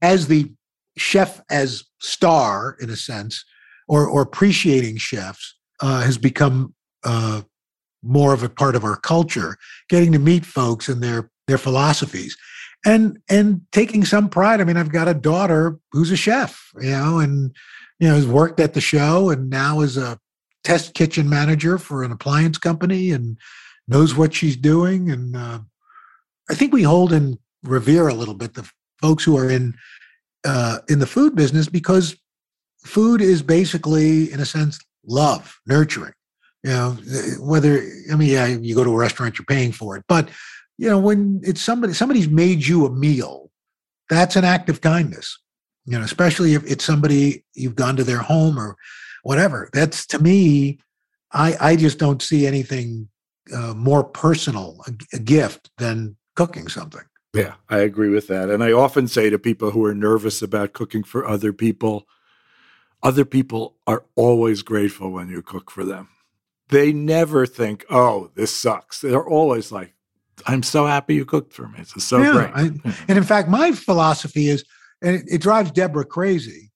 as 0.00 0.28
the 0.28 0.52
chef 0.96 1.40
as 1.50 1.84
star 2.00 2.76
in 2.80 2.88
a 2.88 2.96
sense, 2.96 3.44
or 3.88 4.06
or 4.06 4.22
appreciating 4.22 4.96
chefs, 4.96 5.54
uh, 5.80 6.00
has 6.00 6.16
become 6.16 6.74
uh, 7.04 7.42
more 8.02 8.32
of 8.32 8.42
a 8.42 8.48
part 8.48 8.74
of 8.74 8.84
our 8.84 8.96
culture. 8.96 9.58
Getting 9.90 10.12
to 10.12 10.18
meet 10.18 10.46
folks 10.46 10.88
and 10.88 11.02
their 11.02 11.30
their 11.48 11.58
philosophies, 11.58 12.36
and 12.86 13.18
and 13.28 13.62
taking 13.72 14.04
some 14.04 14.28
pride. 14.28 14.60
I 14.60 14.64
mean, 14.64 14.76
I've 14.76 14.92
got 14.92 15.08
a 15.08 15.14
daughter 15.14 15.78
who's 15.90 16.12
a 16.12 16.16
chef, 16.16 16.70
you 16.80 16.90
know, 16.90 17.18
and 17.18 17.56
you 17.98 18.06
know 18.06 18.14
has 18.14 18.26
worked 18.26 18.60
at 18.60 18.74
the 18.74 18.80
show 18.80 19.30
and 19.30 19.50
now 19.50 19.80
is 19.80 19.96
a 19.96 20.20
test 20.62 20.94
kitchen 20.94 21.28
manager 21.28 21.78
for 21.78 22.04
an 22.04 22.12
appliance 22.12 22.58
company 22.58 23.10
and 23.10 23.38
knows 23.88 24.14
what 24.14 24.34
she's 24.34 24.56
doing. 24.56 25.10
And 25.10 25.36
uh, 25.36 25.60
I 26.50 26.54
think 26.54 26.72
we 26.72 26.82
hold 26.82 27.12
and 27.12 27.38
revere 27.64 28.08
a 28.08 28.14
little 28.14 28.34
bit 28.34 28.54
the 28.54 28.70
folks 29.00 29.24
who 29.24 29.36
are 29.36 29.50
in 29.50 29.74
uh, 30.44 30.78
in 30.88 30.98
the 30.98 31.06
food 31.06 31.34
business 31.34 31.68
because 31.68 32.16
food 32.84 33.20
is 33.20 33.42
basically, 33.42 34.32
in 34.32 34.40
a 34.40 34.46
sense, 34.46 34.78
love, 35.06 35.58
nurturing. 35.66 36.12
You 36.64 36.70
know, 36.70 36.90
whether 37.40 37.82
I 38.12 38.16
mean, 38.16 38.30
yeah, 38.30 38.46
you 38.46 38.74
go 38.74 38.84
to 38.84 38.92
a 38.92 38.96
restaurant, 38.96 39.38
you're 39.38 39.46
paying 39.46 39.72
for 39.72 39.96
it, 39.96 40.04
but 40.08 40.28
you 40.78 40.88
know, 40.88 40.98
when 40.98 41.40
it's 41.42 41.60
somebody 41.60 41.92
somebody's 41.92 42.28
made 42.28 42.66
you 42.66 42.86
a 42.86 42.90
meal, 42.90 43.50
that's 44.08 44.36
an 44.36 44.44
act 44.44 44.70
of 44.70 44.80
kindness. 44.80 45.38
You 45.84 45.98
know, 45.98 46.04
especially 46.04 46.54
if 46.54 46.64
it's 46.64 46.84
somebody 46.84 47.44
you've 47.54 47.76
gone 47.76 47.96
to 47.96 48.04
their 48.04 48.18
home 48.18 48.58
or 48.58 48.76
whatever. 49.22 49.68
That's 49.72 50.06
to 50.08 50.18
me, 50.18 50.78
I 51.32 51.56
I 51.60 51.76
just 51.76 51.98
don't 51.98 52.22
see 52.22 52.46
anything 52.46 53.08
uh, 53.54 53.74
more 53.74 54.04
personal 54.04 54.82
a, 54.86 55.16
a 55.16 55.18
gift 55.18 55.70
than 55.78 56.16
cooking 56.36 56.68
something. 56.68 57.02
Yeah, 57.34 57.54
I 57.68 57.78
agree 57.78 58.08
with 58.08 58.28
that. 58.28 58.48
And 58.48 58.62
I 58.64 58.72
often 58.72 59.08
say 59.08 59.28
to 59.30 59.38
people 59.38 59.72
who 59.72 59.84
are 59.84 59.94
nervous 59.94 60.40
about 60.40 60.72
cooking 60.72 61.02
for 61.02 61.26
other 61.26 61.52
people, 61.52 62.06
other 63.02 63.24
people 63.24 63.76
are 63.86 64.04
always 64.16 64.62
grateful 64.62 65.10
when 65.10 65.28
you 65.28 65.42
cook 65.42 65.70
for 65.70 65.84
them. 65.84 66.08
They 66.68 66.92
never 66.92 67.46
think, 67.46 67.84
oh, 67.90 68.30
this 68.34 68.54
sucks. 68.54 69.00
They're 69.00 69.26
always 69.26 69.72
like, 69.72 69.94
I'm 70.46 70.62
so 70.62 70.86
happy 70.86 71.14
you 71.14 71.24
cooked 71.24 71.52
for 71.52 71.68
me. 71.68 71.80
Is 71.80 72.04
so 72.04 72.22
Yeah, 72.22 72.32
great. 72.32 72.50
I- 72.54 72.92
and 73.08 73.18
in 73.18 73.24
fact, 73.24 73.48
my 73.48 73.72
philosophy 73.72 74.48
is, 74.48 74.64
and 75.02 75.16
it, 75.16 75.24
it 75.28 75.40
drives 75.40 75.70
Deborah 75.70 76.04
crazy 76.04 76.70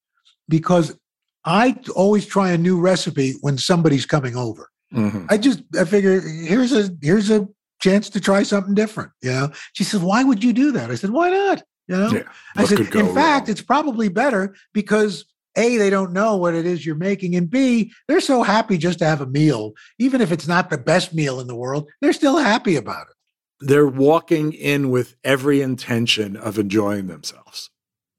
because 0.49 0.97
I 1.45 1.77
always 1.95 2.25
try 2.25 2.51
a 2.51 2.57
new 2.57 2.79
recipe 2.79 3.35
when 3.41 3.57
somebody's 3.57 4.05
coming 4.05 4.35
over. 4.35 4.69
Mhm. 4.93 5.25
I 5.29 5.37
just 5.37 5.61
I 5.79 5.85
figure 5.85 6.21
here's 6.21 6.71
a 6.71 6.89
here's 7.01 7.29
a 7.29 7.47
chance 7.81 8.09
to 8.11 8.21
try 8.21 8.43
something 8.43 8.75
different. 8.75 9.11
You 9.21 9.31
know, 9.31 9.51
she 9.73 9.83
says, 9.83 10.01
"Why 10.01 10.23
would 10.23 10.43
you 10.43 10.53
do 10.53 10.71
that?" 10.73 10.91
I 10.91 10.95
said, 10.95 11.09
"Why 11.09 11.29
not?" 11.29 11.63
You 11.87 11.97
know, 11.97 12.09
Yeah, 12.11 12.23
I 12.55 12.65
said, 12.65 12.79
"In 12.79 13.13
fact, 13.13 13.47
wrong?" 13.47 13.51
it's 13.51 13.61
probably 13.61 14.09
better 14.09 14.55
because." 14.73 15.25
A, 15.55 15.77
they 15.77 15.91
don't 15.91 16.13
know 16.13 16.35
what 16.35 16.55
it 16.55 16.65
is 16.65 16.83
you're 16.83 16.95
making. 16.95 17.35
And 17.35 17.47
B, 17.47 17.93
they're 18.07 18.21
so 18.21 18.41
happy 18.41 18.75
just 18.75 18.97
to 18.97 19.05
have 19.05 19.21
a 19.21 19.27
meal. 19.27 19.73
Even 19.99 20.19
if 20.19 20.31
it's 20.31 20.47
not 20.47 20.71
the 20.71 20.79
best 20.79 21.13
meal 21.13 21.39
in 21.39 21.45
the 21.45 21.53
world, 21.55 21.87
they're 22.01 22.11
still 22.11 22.39
happy 22.39 22.75
about 22.75 23.03
it. 23.03 23.15
They're 23.63 23.87
walking 23.87 24.51
in 24.53 24.89
with 24.89 25.15
every 25.23 25.61
intention 25.61 26.35
of 26.35 26.59
enjoying 26.59 27.07
themselves. 27.07 27.69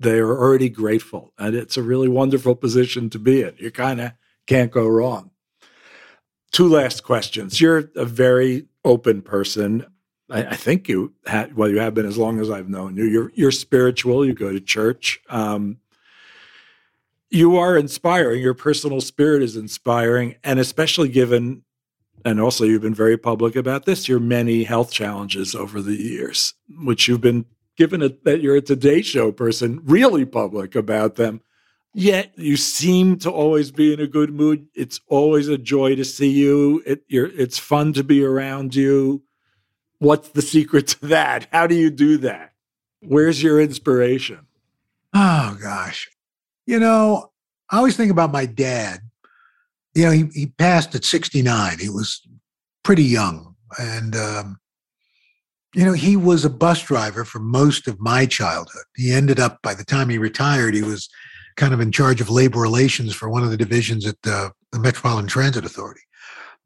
They 0.01 0.19
are 0.19 0.37
already 0.37 0.69
grateful, 0.69 1.33
and 1.39 1.55
it's 1.55 1.77
a 1.77 1.83
really 1.83 2.09
wonderful 2.09 2.57
position 2.57 3.11
to 3.11 3.19
be 3.19 3.43
in. 3.43 3.55
You 3.59 3.71
kind 3.71 4.01
of 4.01 4.13
can't 4.47 4.73
go 4.73 4.87
wrong. 4.87 5.31
Two 6.51 6.69
last 6.69 7.05
questions. 7.05 7.61
You're 7.61 7.91
a 7.97 8.05
very 8.05 8.67
open 8.85 9.23
person. 9.23 9.87
I, 10.31 10.47
I 10.47 10.57
think 10.57 10.89
you 10.89 11.15
had, 11.27 11.57
well, 11.57 11.69
you 11.69 11.79
have 11.79 11.95
been 11.95 12.07
as 12.07 12.19
long 12.19 12.41
as 12.41 12.51
I've 12.51 12.69
known 12.69 12.97
you. 12.97 13.05
You're 13.05 13.33
you're 13.35 13.51
spiritual. 13.51 14.25
You 14.25 14.35
go 14.35 14.53
to 14.53 14.61
church. 14.61 15.21
Um, 15.29 15.79
you 17.31 17.57
are 17.57 17.77
inspiring. 17.77 18.41
Your 18.41 18.55
personal 18.55 19.01
spirit 19.01 19.43
is 19.43 19.57
inspiring, 19.57 20.37
and 20.45 20.59
especially 20.59 21.09
given 21.09 21.64
and 22.25 22.41
also 22.41 22.65
you've 22.65 22.83
been 22.83 22.95
very 22.95 23.17
public 23.17 23.57
about 23.57 23.85
this 23.85 24.09
your 24.09 24.21
many 24.21 24.65
health 24.65 24.91
challenges 24.93 25.55
over 25.55 25.83
the 25.83 25.97
years 25.97 26.55
which 26.69 27.09
you've 27.09 27.21
been 27.21 27.45
given 27.77 28.03
a, 28.03 28.09
that 28.25 28.41
you're 28.41 28.57
a 28.57 28.61
today 28.61 29.03
show 29.03 29.33
person 29.33 29.81
really 29.85 30.25
public 30.25 30.75
about 30.75 31.17
them. 31.17 31.41
Yet 31.93 32.33
you 32.37 32.57
seem 32.57 33.19
to 33.19 33.31
always 33.31 33.71
be 33.71 33.93
in 33.93 34.01
a 34.01 34.07
good 34.07 34.31
mood. 34.31 34.67
It's 34.75 35.01
always 35.09 35.49
a 35.49 35.59
joy 35.59 35.95
to 35.95 36.05
see 36.05 36.31
you. 36.31 36.83
It, 36.85 37.05
it's 37.09 37.59
fun 37.59 37.93
to 37.93 38.03
be 38.03 38.25
around 38.25 38.75
you. 38.75 39.23
What's 39.99 40.31
the 40.31 40.43
secret 40.43 40.89
to 40.89 41.07
that? 41.07 41.47
How 41.53 41.67
do 41.67 41.75
you 41.75 41.91
do 41.91 42.17
that? 42.19 42.53
Where's 43.01 43.43
your 43.43 43.61
inspiration? 43.61 44.47
Oh 45.15 45.57
gosh. 45.61 46.11
You 46.67 46.81
know, 46.81 47.31
I 47.71 47.77
always 47.77 47.97
think 47.97 48.11
about 48.11 48.33
my 48.33 48.47
dad. 48.47 49.01
You 49.95 50.05
know, 50.05 50.11
he, 50.11 50.25
he 50.33 50.47
passed 50.47 50.95
at 50.95 51.05
69. 51.05 51.79
He 51.79 51.89
was 51.89 52.27
pretty 52.83 53.05
young. 53.05 53.55
And, 53.79 54.17
um, 54.17 54.59
you 55.75 55.85
know, 55.85 55.93
he 55.93 56.17
was 56.17 56.45
a 56.45 56.51
bus 56.51 56.83
driver 56.83 57.25
for 57.25 57.41
most 57.41 57.89
of 57.89 58.01
my 58.01 58.27
childhood. 58.27 58.85
He 58.97 59.13
ended 59.13 59.41
up, 59.41 59.61
by 59.63 59.75
the 59.75 59.85
time 59.85 60.09
he 60.09 60.19
retired, 60.19 60.75
he 60.75 60.83
was 60.83 61.09
kind 61.57 61.75
of 61.75 61.81
in 61.81 61.93
charge 61.93 62.21
of 62.21 62.31
labor 62.31 62.61
relations 62.61 63.15
for 63.15 63.29
one 63.29 63.43
of 63.43 63.51
the 63.51 63.57
divisions 63.57 64.07
at 64.07 64.21
the, 64.23 64.53
the 64.73 64.79
Metropolitan 64.79 65.29
Transit 65.29 65.65
Authority. 65.65 66.01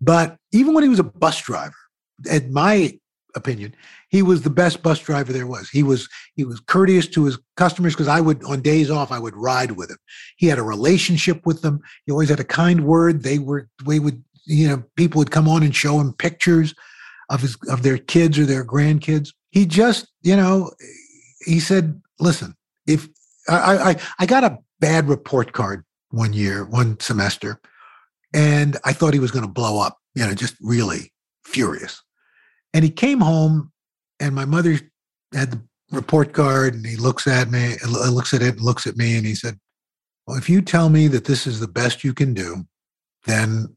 But 0.01 0.37
even 0.53 0.75
when 0.75 0.85
he 0.85 0.89
was 0.89 0.99
a 0.99 1.05
bus 1.05 1.41
driver, 1.41 1.75
at 2.31 2.51
my 2.51 2.99
opinion, 3.35 3.75
he 4.09 4.23
was 4.23 4.43
the 4.43 4.51
best 4.51 4.83
bus 4.83 4.99
driver 4.99 5.33
there 5.33 5.47
was. 5.47 5.69
He 5.69 5.83
was 5.83 6.09
he 6.35 6.45
was 6.45 6.61
courteous 6.61 7.07
to 7.09 7.25
his 7.25 7.39
customers 7.57 7.95
because 7.95 8.09
I 8.09 8.21
would 8.21 8.43
on 8.45 8.61
days 8.63 8.91
off 8.91 9.13
I 9.13 9.19
would 9.19 9.37
ride 9.37 9.73
with 9.73 9.91
him. 9.91 9.99
He 10.37 10.47
had 10.47 10.59
a 10.59 10.63
relationship 10.63 11.45
with 11.47 11.63
them. 11.63 11.81
He 12.07 12.13
always 12.13 12.31
had 12.31 12.41
a 12.41 12.45
kind 12.45 12.85
word. 12.85 13.23
They 13.23 13.39
were 13.39 13.69
we 13.85 13.99
would 13.99 14.23
you 14.47 14.69
know 14.69 14.83
people 14.97 15.19
would 15.19 15.31
come 15.31 15.49
on 15.49 15.63
and 15.63 15.75
show 15.75 16.01
him 16.01 16.13
pictures 16.13 16.75
of 17.31 17.43
his 17.43 17.57
of 17.69 17.83
their 17.83 17.99
kids 17.99 18.39
or 18.39 18.47
their 18.47 18.65
grandkids. 18.65 19.31
He 19.51 19.67
just 19.67 20.09
you 20.23 20.37
know 20.37 20.71
he 21.45 21.61
said, 21.61 22.01
listen, 22.19 22.55
if 22.87 23.09
I 23.49 23.91
I, 23.91 23.97
I 24.21 24.27
got 24.27 24.45
a 24.45 24.59
bad 24.81 25.09
report 25.09 25.53
card 25.53 25.85
one 26.11 26.33
year 26.33 26.65
one 26.65 26.99
semester, 27.01 27.61
and 28.35 28.77
I 28.85 28.93
thought 28.93 29.15
he 29.15 29.21
was 29.21 29.31
going 29.31 29.45
to 29.45 29.51
blow 29.51 29.81
up. 29.81 29.99
You 30.15 30.27
know, 30.27 30.35
just 30.35 30.57
really 30.61 31.13
furious. 31.45 32.03
And 32.75 32.85
he 32.85 32.91
came 32.91 33.21
home, 33.21 33.73
and 34.21 34.35
my 34.35 34.45
mother 34.45 34.79
had 35.33 35.53
the 35.53 35.63
report 35.91 36.33
card, 36.33 36.75
and 36.75 36.85
he 36.85 36.97
looks 36.97 37.27
at 37.27 37.51
me, 37.51 37.77
looks 37.87 38.35
at 38.35 38.43
it, 38.43 38.61
looks 38.61 38.87
at 38.87 38.97
me, 38.97 39.17
and 39.17 39.27
he 39.27 39.35
said, 39.35 39.59
"Well, 40.27 40.37
if 40.37 40.49
you 40.49 40.61
tell 40.61 40.89
me 40.91 41.09
that 41.09 41.25
this 41.25 41.47
is 41.47 41.61
the 41.61 41.69
best 41.69 42.05
you 42.05 42.13
can 42.13 42.35
do, 42.35 42.67
then 43.25 43.77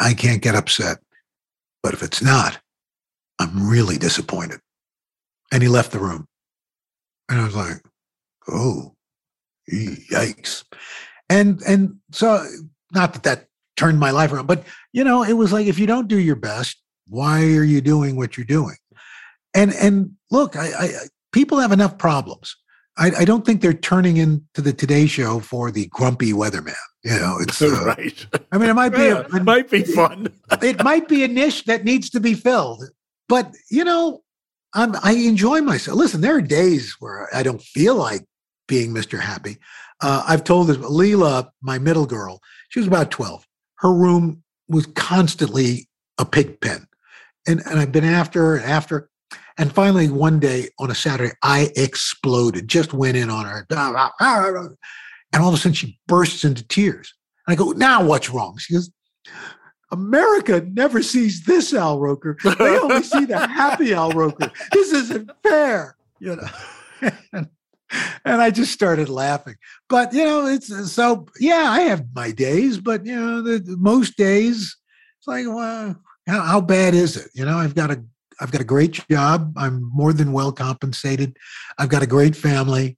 I 0.00 0.14
can't 0.14 0.42
get 0.42 0.54
upset. 0.54 0.98
But 1.82 1.94
if 1.94 2.02
it's 2.02 2.22
not, 2.22 2.60
I'm 3.38 3.68
really 3.68 3.98
disappointed." 3.98 4.60
And 5.52 5.62
he 5.62 5.68
left 5.68 5.92
the 5.92 6.00
room, 6.00 6.26
and 7.28 7.40
I 7.40 7.44
was 7.44 7.54
like, 7.56 7.82
"Oh, 8.48 8.96
yikes!" 9.70 10.64
And 11.30 11.62
and 11.62 12.00
so, 12.12 12.46
not 12.92 13.12
that 13.12 13.22
that 13.22 13.48
turned 13.76 14.00
my 14.00 14.10
life 14.10 14.32
around, 14.32 14.46
but 14.46 14.64
you 14.92 15.04
know, 15.04 15.22
it 15.22 15.34
was 15.34 15.52
like 15.52 15.66
if 15.66 15.78
you 15.78 15.86
don't 15.86 16.08
do 16.08 16.18
your 16.18 16.36
best, 16.36 16.82
why 17.08 17.40
are 17.54 17.64
you 17.64 17.80
doing 17.80 18.16
what 18.16 18.36
you're 18.36 18.46
doing? 18.46 18.76
And 19.54 19.72
and 19.74 20.12
look, 20.30 20.56
I, 20.56 20.66
I 20.66 20.90
people 21.32 21.58
have 21.58 21.72
enough 21.72 21.98
problems. 21.98 22.56
I, 22.96 23.12
I, 23.18 23.24
don't 23.24 23.46
think 23.46 23.60
they're 23.60 23.72
turning 23.72 24.16
into 24.16 24.60
the 24.60 24.72
Today 24.72 25.06
Show 25.06 25.38
for 25.38 25.70
the 25.70 25.86
grumpy 25.86 26.32
weatherman. 26.32 26.74
You 27.04 27.18
know, 27.18 27.36
it's 27.40 27.62
uh, 27.62 27.84
right. 27.84 28.26
I 28.50 28.58
mean, 28.58 28.68
it 28.68 28.74
might 28.74 28.90
be 28.90 29.02
yeah, 29.02 29.24
a, 29.32 29.36
it 29.36 29.44
might 29.44 29.70
be 29.70 29.84
fun. 29.84 30.32
it, 30.50 30.62
it 30.62 30.84
might 30.84 31.08
be 31.08 31.22
a 31.22 31.28
niche 31.28 31.64
that 31.64 31.84
needs 31.84 32.10
to 32.10 32.20
be 32.20 32.34
filled. 32.34 32.84
But 33.28 33.54
you 33.70 33.84
know, 33.84 34.22
I'm, 34.74 34.94
I 35.02 35.12
enjoy 35.12 35.60
myself. 35.60 35.96
Listen, 35.96 36.20
there 36.20 36.36
are 36.36 36.42
days 36.42 36.96
where 36.98 37.28
I 37.34 37.42
don't 37.42 37.62
feel 37.62 37.94
like 37.94 38.24
being 38.66 38.92
Mr. 38.92 39.20
Happy. 39.20 39.58
Uh, 40.02 40.24
I've 40.26 40.44
told 40.44 40.66
this. 40.66 40.78
Leila, 40.78 41.50
my 41.62 41.78
middle 41.78 42.06
girl, 42.06 42.40
she 42.68 42.80
was 42.80 42.88
about 42.88 43.10
twelve. 43.10 43.46
Her 43.76 43.92
room 43.92 44.42
was 44.68 44.86
constantly 44.86 45.88
a 46.18 46.24
pig 46.24 46.60
pen 46.60 46.87
and, 47.48 47.62
and 47.66 47.78
I've 47.78 47.92
been 47.92 48.04
after 48.04 48.40
her 48.42 48.56
and 48.56 48.64
after. 48.64 49.08
And 49.56 49.72
finally, 49.72 50.08
one 50.08 50.38
day 50.38 50.68
on 50.78 50.90
a 50.90 50.94
Saturday, 50.94 51.32
I 51.42 51.72
exploded, 51.74 52.68
just 52.68 52.92
went 52.92 53.16
in 53.16 53.28
on 53.28 53.44
her. 53.44 53.66
And 53.70 55.42
all 55.42 55.48
of 55.48 55.54
a 55.54 55.56
sudden, 55.56 55.72
she 55.72 55.98
bursts 56.06 56.44
into 56.44 56.66
tears. 56.66 57.12
And 57.46 57.52
I 57.52 57.56
go, 57.56 57.72
Now 57.72 58.04
what's 58.04 58.30
wrong? 58.30 58.56
She 58.58 58.74
goes, 58.74 58.90
America 59.90 60.64
never 60.72 61.02
sees 61.02 61.44
this 61.44 61.74
Al 61.74 61.98
Roker. 61.98 62.36
They 62.44 62.78
only 62.78 63.02
see 63.02 63.24
the 63.24 63.38
happy 63.38 63.94
Al 63.94 64.10
Roker. 64.10 64.50
This 64.72 64.92
isn't 64.92 65.30
fair, 65.42 65.96
you 66.20 66.36
know. 66.36 67.10
and, 67.32 67.48
and 68.24 68.42
I 68.42 68.50
just 68.50 68.72
started 68.72 69.08
laughing. 69.08 69.54
But 69.88 70.12
you 70.12 70.24
know, 70.24 70.46
it's 70.46 70.92
so 70.92 71.26
yeah, 71.40 71.70
I 71.70 71.80
have 71.80 72.04
my 72.14 72.30
days, 72.30 72.78
but 72.78 73.06
you 73.06 73.16
know, 73.16 73.42
the, 73.42 73.76
most 73.78 74.16
days 74.16 74.76
it's 75.18 75.26
like, 75.26 75.46
well, 75.46 75.96
how, 76.28 76.42
how 76.42 76.60
bad 76.60 76.94
is 76.94 77.16
it? 77.16 77.30
You 77.34 77.44
know, 77.44 77.56
I've 77.56 77.74
got 77.74 77.90
a 77.90 78.02
I've 78.40 78.52
got 78.52 78.60
a 78.60 78.64
great 78.64 79.04
job. 79.10 79.52
I'm 79.56 79.82
more 79.92 80.12
than 80.12 80.32
well 80.32 80.52
compensated. 80.52 81.36
I've 81.76 81.88
got 81.88 82.02
a 82.02 82.06
great 82.06 82.36
family. 82.36 82.96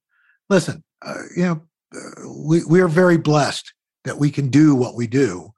Listen, 0.50 0.84
uh, 1.00 1.22
you 1.34 1.44
know, 1.44 1.62
uh, 1.94 2.28
we 2.46 2.64
we 2.64 2.80
are 2.80 2.88
very 2.88 3.16
blessed 3.16 3.72
that 4.04 4.18
we 4.18 4.30
can 4.30 4.48
do 4.48 4.74
what 4.74 4.96
we 4.96 5.06
do, 5.06 5.52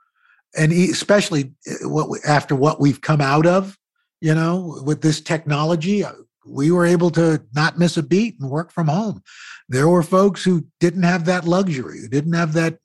and 0.56 0.72
especially 0.72 1.52
uh, 1.68 1.88
what 1.88 2.10
we, 2.10 2.18
after 2.26 2.54
what 2.54 2.80
we've 2.80 3.00
come 3.00 3.20
out 3.20 3.46
of. 3.46 3.76
You 4.20 4.34
know, 4.36 4.80
with 4.84 5.02
this 5.02 5.20
technology, 5.20 6.04
uh, 6.04 6.12
we 6.46 6.70
were 6.70 6.86
able 6.86 7.10
to 7.10 7.42
not 7.54 7.78
miss 7.78 7.96
a 7.96 8.02
beat 8.04 8.38
and 8.38 8.50
work 8.50 8.70
from 8.70 8.86
home. 8.86 9.22
There 9.68 9.88
were 9.88 10.04
folks 10.04 10.44
who 10.44 10.66
didn't 10.78 11.02
have 11.02 11.24
that 11.24 11.44
luxury, 11.44 12.00
who 12.00 12.08
didn't 12.08 12.34
have 12.34 12.52
that 12.52 12.78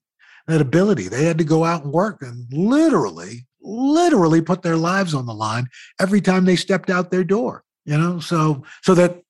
that 0.47 0.61
ability. 0.61 1.09
They 1.09 1.25
had 1.25 1.37
to 1.37 1.43
go 1.43 1.63
out 1.65 1.83
and 1.83 1.93
work 1.93 2.21
and 2.21 2.47
literally 2.51 3.46
literally 3.67 4.41
put 4.41 4.61
their 4.61 4.77
lives 4.77 5.13
on 5.13 5.25
the 5.25 5.33
line 5.33 5.67
every 5.99 6.21
time 6.21 6.45
they 6.45 6.55
stepped 6.55 6.89
out 6.89 7.11
their 7.11 7.23
door, 7.23 7.63
you 7.85 7.97
know, 7.97 8.19
so 8.19 8.63
so 8.81 8.95
that 8.95 9.21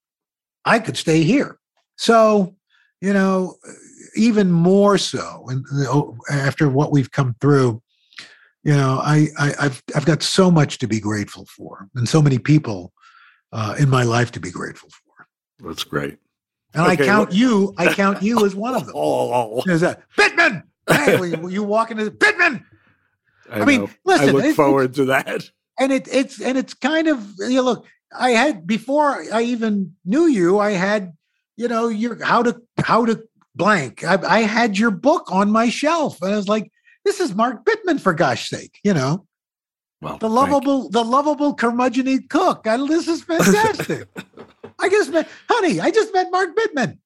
I 0.66 0.80
could 0.80 0.98
stay 0.98 1.24
here. 1.24 1.58
So, 1.98 2.56
you 3.02 3.14
know, 3.14 3.56
even 4.16 4.52
more 4.52 4.98
so 4.98 5.46
and 5.50 5.66
after 6.30 6.70
what 6.70 6.92
we've 6.92 7.12
come 7.12 7.36
through, 7.42 7.82
you 8.64 8.76
know, 8.76 9.00
I, 9.02 9.28
I 9.40 9.54
have 9.60 9.82
I've 9.96 10.06
got 10.06 10.22
so 10.22 10.52
much 10.52 10.78
to 10.80 10.88
be 10.88 11.00
grateful 11.00 11.46
for 11.46 11.88
and 11.96 12.08
so 12.08 12.22
many 12.22 12.38
people 12.38 12.94
uh, 13.52 13.76
in 13.80 13.90
my 13.90 14.04
life 14.04 14.32
to 14.34 14.40
be 14.40 14.52
grateful 14.52 14.90
for. 14.90 15.68
That's 15.68 15.84
great. 15.84 16.18
And 16.74 16.86
okay, 16.86 17.04
I 17.04 17.08
count 17.08 17.34
you, 17.34 17.74
I 17.78 17.94
count 17.94 18.22
you 18.22 18.46
as 18.46 18.54
one 18.54 18.76
of 18.76 18.86
them. 18.86 18.94
oh, 18.98 19.64
there's 19.66 19.84
a 19.84 20.02
Bittman. 20.18 20.64
Hey, 20.90 21.20
you 21.50 21.64
walk 21.64 21.92
into 21.92 22.06
the 22.06 22.12
Bittman. 22.12 22.64
I, 23.52 23.62
I 23.62 23.66
mean, 23.66 23.90
listen, 24.06 24.30
I 24.30 24.32
look 24.32 24.46
it, 24.46 24.56
forward 24.56 24.94
to 24.96 25.06
that. 25.06 25.50
And 25.80 25.92
it, 25.92 26.08
it's 26.12 26.42
and 26.42 26.58
it's 26.58 26.74
kind 26.74 27.08
of 27.08 27.34
you 27.40 27.56
know, 27.56 27.64
look. 27.64 27.86
I 28.18 28.32
had 28.32 28.66
before 28.66 29.24
I 29.34 29.42
even 29.42 29.94
knew 30.06 30.28
you. 30.28 30.60
I 30.60 30.72
had 30.72 31.14
you 31.56 31.68
know 31.68 31.88
your 31.88 32.24
how 32.24 32.44
to 32.44 32.62
how 32.80 33.06
to 33.06 33.24
blank. 33.56 34.04
I, 34.04 34.18
I 34.26 34.40
had 34.42 34.78
your 34.78 34.92
book 34.92 35.32
on 35.32 35.52
my 35.52 35.70
shelf, 35.70 36.22
and 36.22 36.34
I 36.34 36.38
was 36.38 36.48
like, 36.48 36.72
"This 37.06 37.20
is 37.20 37.36
Mark 37.36 37.66
Bittman 37.66 38.00
for 38.00 38.14
gosh 38.14 38.50
sake," 38.50 38.80
you 38.84 38.94
know. 38.94 39.28
Well, 40.02 40.18
the 40.18 40.30
lovable, 40.30 40.90
the 40.90 41.04
lovable 41.04 41.56
curmudgeon 41.56 42.28
cook. 42.30 42.68
I, 42.68 42.78
this 42.88 43.08
is 43.08 43.24
fantastic. 43.24 44.08
I 44.80 44.90
just 44.90 45.12
met, 45.12 45.28
honey. 45.50 45.80
I 45.80 45.92
just 45.92 46.14
met 46.14 46.32
Mark 46.32 46.56
Bittman. 46.56 47.00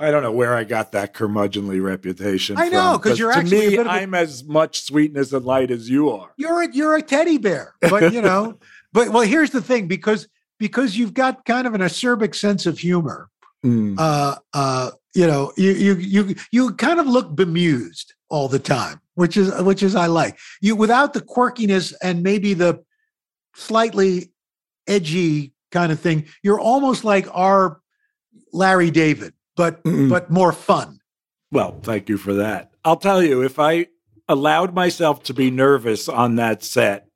I 0.00 0.10
don't 0.10 0.22
know 0.22 0.32
where 0.32 0.56
I 0.56 0.64
got 0.64 0.92
that 0.92 1.12
curmudgeonly 1.12 1.82
reputation. 1.82 2.56
I 2.56 2.68
know 2.68 2.98
because 2.98 3.18
you're 3.18 3.32
to 3.32 3.38
actually. 3.38 3.76
me, 3.76 3.78
I'm 3.78 4.14
as 4.14 4.42
much 4.42 4.82
sweetness 4.82 5.32
and 5.32 5.44
light 5.44 5.70
as 5.70 5.88
you 5.88 6.10
are. 6.10 6.32
You're 6.36 6.62
a, 6.62 6.74
you're 6.74 6.96
a 6.96 7.02
teddy 7.02 7.38
bear, 7.38 7.74
but 7.80 8.12
you 8.12 8.22
know. 8.22 8.58
but 8.92 9.10
well, 9.10 9.22
here's 9.22 9.50
the 9.50 9.60
thing: 9.60 9.88
because 9.88 10.28
because 10.58 10.96
you've 10.96 11.12
got 11.12 11.44
kind 11.44 11.66
of 11.66 11.74
an 11.74 11.82
acerbic 11.82 12.34
sense 12.34 12.64
of 12.64 12.78
humor. 12.78 13.28
Mm. 13.64 13.96
Uh, 13.98 14.36
uh, 14.54 14.90
you 15.14 15.26
know, 15.26 15.52
you 15.56 15.72
you 15.72 15.94
you 15.96 16.34
you 16.50 16.72
kind 16.74 16.98
of 16.98 17.06
look 17.06 17.34
bemused 17.36 18.14
all 18.30 18.48
the 18.48 18.58
time, 18.58 18.98
which 19.14 19.36
is 19.36 19.54
which 19.62 19.82
is 19.82 19.94
I 19.94 20.06
like 20.06 20.38
you 20.62 20.74
without 20.74 21.12
the 21.12 21.20
quirkiness 21.20 21.92
and 22.02 22.22
maybe 22.22 22.54
the 22.54 22.82
slightly 23.54 24.32
edgy 24.86 25.52
kind 25.70 25.92
of 25.92 26.00
thing. 26.00 26.26
You're 26.42 26.60
almost 26.60 27.04
like 27.04 27.28
our 27.30 27.80
Larry 28.54 28.90
David 28.90 29.34
but 29.56 29.82
Mm-mm. 29.84 30.08
but 30.08 30.30
more 30.30 30.52
fun. 30.52 31.00
Well, 31.50 31.78
thank 31.82 32.08
you 32.08 32.16
for 32.16 32.34
that. 32.34 32.72
I'll 32.84 32.96
tell 32.96 33.22
you, 33.22 33.42
if 33.42 33.58
I 33.58 33.86
allowed 34.28 34.74
myself 34.74 35.22
to 35.24 35.34
be 35.34 35.50
nervous 35.50 36.08
on 36.08 36.36
that 36.36 36.62
set, 36.62 37.08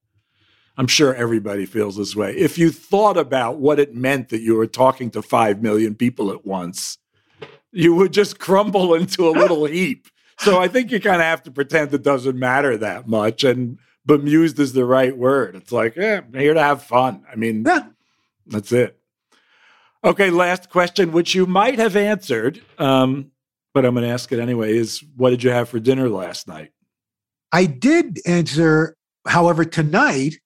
I'm 0.76 0.86
sure 0.86 1.14
everybody 1.14 1.64
feels 1.64 1.96
this 1.96 2.14
way. 2.14 2.36
If 2.36 2.58
you 2.58 2.70
thought 2.70 3.16
about 3.16 3.58
what 3.58 3.80
it 3.80 3.94
meant 3.94 4.28
that 4.28 4.42
you 4.42 4.54
were 4.54 4.66
talking 4.66 5.10
to 5.12 5.22
5 5.22 5.62
million 5.62 5.94
people 5.94 6.30
at 6.30 6.44
once, 6.44 6.98
you 7.72 7.94
would 7.94 8.12
just 8.12 8.38
crumble 8.38 8.94
into 8.94 9.28
a 9.28 9.30
little 9.30 9.64
heap. 9.66 10.08
So 10.38 10.60
I 10.60 10.68
think 10.68 10.90
you 10.90 11.00
kind 11.00 11.16
of 11.16 11.22
have 11.22 11.42
to 11.44 11.50
pretend 11.50 11.94
it 11.94 12.02
doesn't 12.02 12.38
matter 12.38 12.76
that 12.76 13.08
much. 13.08 13.42
And 13.42 13.78
bemused 14.04 14.58
is 14.58 14.74
the 14.74 14.84
right 14.84 15.16
word. 15.16 15.56
It's 15.56 15.72
like, 15.72 15.96
yeah, 15.96 16.20
I'm 16.26 16.38
here 16.38 16.54
to 16.54 16.62
have 16.62 16.82
fun. 16.82 17.24
I 17.30 17.36
mean, 17.36 17.64
yeah. 17.66 17.86
that's 18.46 18.70
it. 18.72 18.95
Okay, 20.06 20.30
last 20.30 20.70
question, 20.70 21.10
which 21.10 21.34
you 21.34 21.46
might 21.46 21.80
have 21.80 21.96
answered, 21.96 22.62
um, 22.78 23.32
but 23.74 23.84
I'm 23.84 23.94
going 23.94 24.06
to 24.06 24.12
ask 24.12 24.30
it 24.30 24.38
anyway. 24.38 24.76
Is 24.76 25.02
what 25.16 25.30
did 25.30 25.42
you 25.42 25.50
have 25.50 25.68
for 25.68 25.80
dinner 25.80 26.08
last 26.08 26.46
night? 26.46 26.70
I 27.50 27.66
did 27.66 28.20
answer. 28.24 28.96
However, 29.26 29.64
tonight 29.64 30.36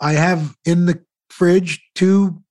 I 0.00 0.12
have 0.12 0.56
in 0.64 0.86
the 0.86 1.04
fridge 1.28 1.86
two 1.94 2.42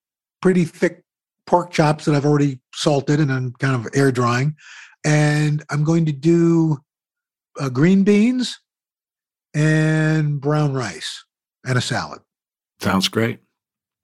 pretty 0.44 0.64
thick 0.64 1.04
pork 1.48 1.72
chops 1.72 2.06
that 2.06 2.14
I've 2.14 2.26
already 2.26 2.60
salted 2.76 3.20
and 3.20 3.32
I'm 3.32 3.54
kind 3.54 3.74
of 3.74 3.92
air 3.96 4.12
drying, 4.12 4.56
and 5.04 5.64
I'm 5.72 5.84
going 5.84 6.06
to 6.06 6.12
do 6.12 6.78
uh, 7.60 7.70
green 7.70 8.04
beans 8.04 8.60
and 9.56 10.40
brown 10.40 10.76
rice 10.76 11.26
and 11.66 11.80
a 11.80 11.82
salad. 11.82 12.22
Sounds 12.80 13.08
great. 13.08 13.40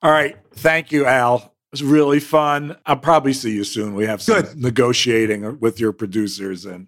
All 0.01 0.09
right. 0.11 0.35
Thank 0.55 0.91
you, 0.91 1.05
Al 1.05 1.53
was 1.71 1.83
really 1.83 2.19
fun. 2.19 2.75
I'll 2.85 2.97
probably 2.97 3.33
see 3.33 3.51
you 3.53 3.63
soon. 3.63 3.93
We 3.95 4.05
have 4.05 4.21
some 4.21 4.41
Good. 4.41 4.57
negotiating 4.57 5.59
with 5.59 5.79
your 5.79 5.91
producers, 5.91 6.65
and 6.65 6.87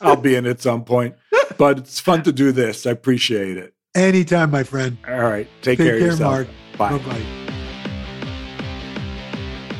I'll 0.00 0.16
be 0.16 0.34
in 0.34 0.46
at 0.46 0.60
some 0.60 0.84
point. 0.84 1.14
But 1.56 1.78
it's 1.78 2.00
fun 2.00 2.22
to 2.24 2.32
do 2.32 2.52
this. 2.52 2.86
I 2.86 2.90
appreciate 2.92 3.56
it. 3.56 3.74
Anytime, 3.94 4.50
my 4.50 4.62
friend. 4.64 4.98
All 5.08 5.20
right. 5.20 5.48
Take, 5.62 5.78
Take 5.78 5.86
care, 5.86 5.86
care, 5.86 5.94
of 5.96 6.18
yourself. 6.18 6.32
Mark. 6.32 6.48
Bye. 6.76 6.98
Bye-bye. 6.98 7.44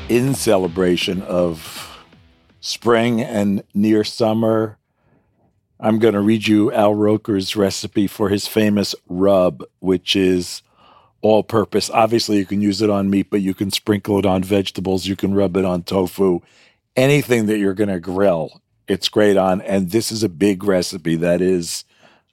in 0.08 0.34
celebration 0.34 1.22
of 1.22 2.02
spring 2.60 3.20
and 3.20 3.62
near 3.74 4.02
summer, 4.02 4.78
I'm 5.78 5.98
going 5.98 6.14
to 6.14 6.20
read 6.20 6.48
you 6.48 6.72
Al 6.72 6.94
Roker's 6.94 7.54
recipe 7.54 8.06
for 8.06 8.30
his 8.30 8.46
famous 8.48 8.94
rub, 9.08 9.62
which 9.80 10.16
is 10.16 10.62
all 11.20 11.42
purpose. 11.42 11.90
Obviously, 11.90 12.36
you 12.38 12.46
can 12.46 12.60
use 12.60 12.80
it 12.82 12.90
on 12.90 13.10
meat, 13.10 13.28
but 13.30 13.40
you 13.40 13.54
can 13.54 13.70
sprinkle 13.70 14.18
it 14.18 14.26
on 14.26 14.42
vegetables. 14.42 15.06
You 15.06 15.16
can 15.16 15.34
rub 15.34 15.56
it 15.56 15.64
on 15.64 15.82
tofu. 15.82 16.40
Anything 16.96 17.46
that 17.46 17.58
you're 17.58 17.74
going 17.74 17.88
to 17.88 18.00
grill, 18.00 18.60
it's 18.86 19.08
great 19.08 19.36
on. 19.36 19.60
And 19.62 19.90
this 19.90 20.10
is 20.12 20.22
a 20.22 20.28
big 20.28 20.64
recipe 20.64 21.16
that 21.16 21.40
is, 21.40 21.84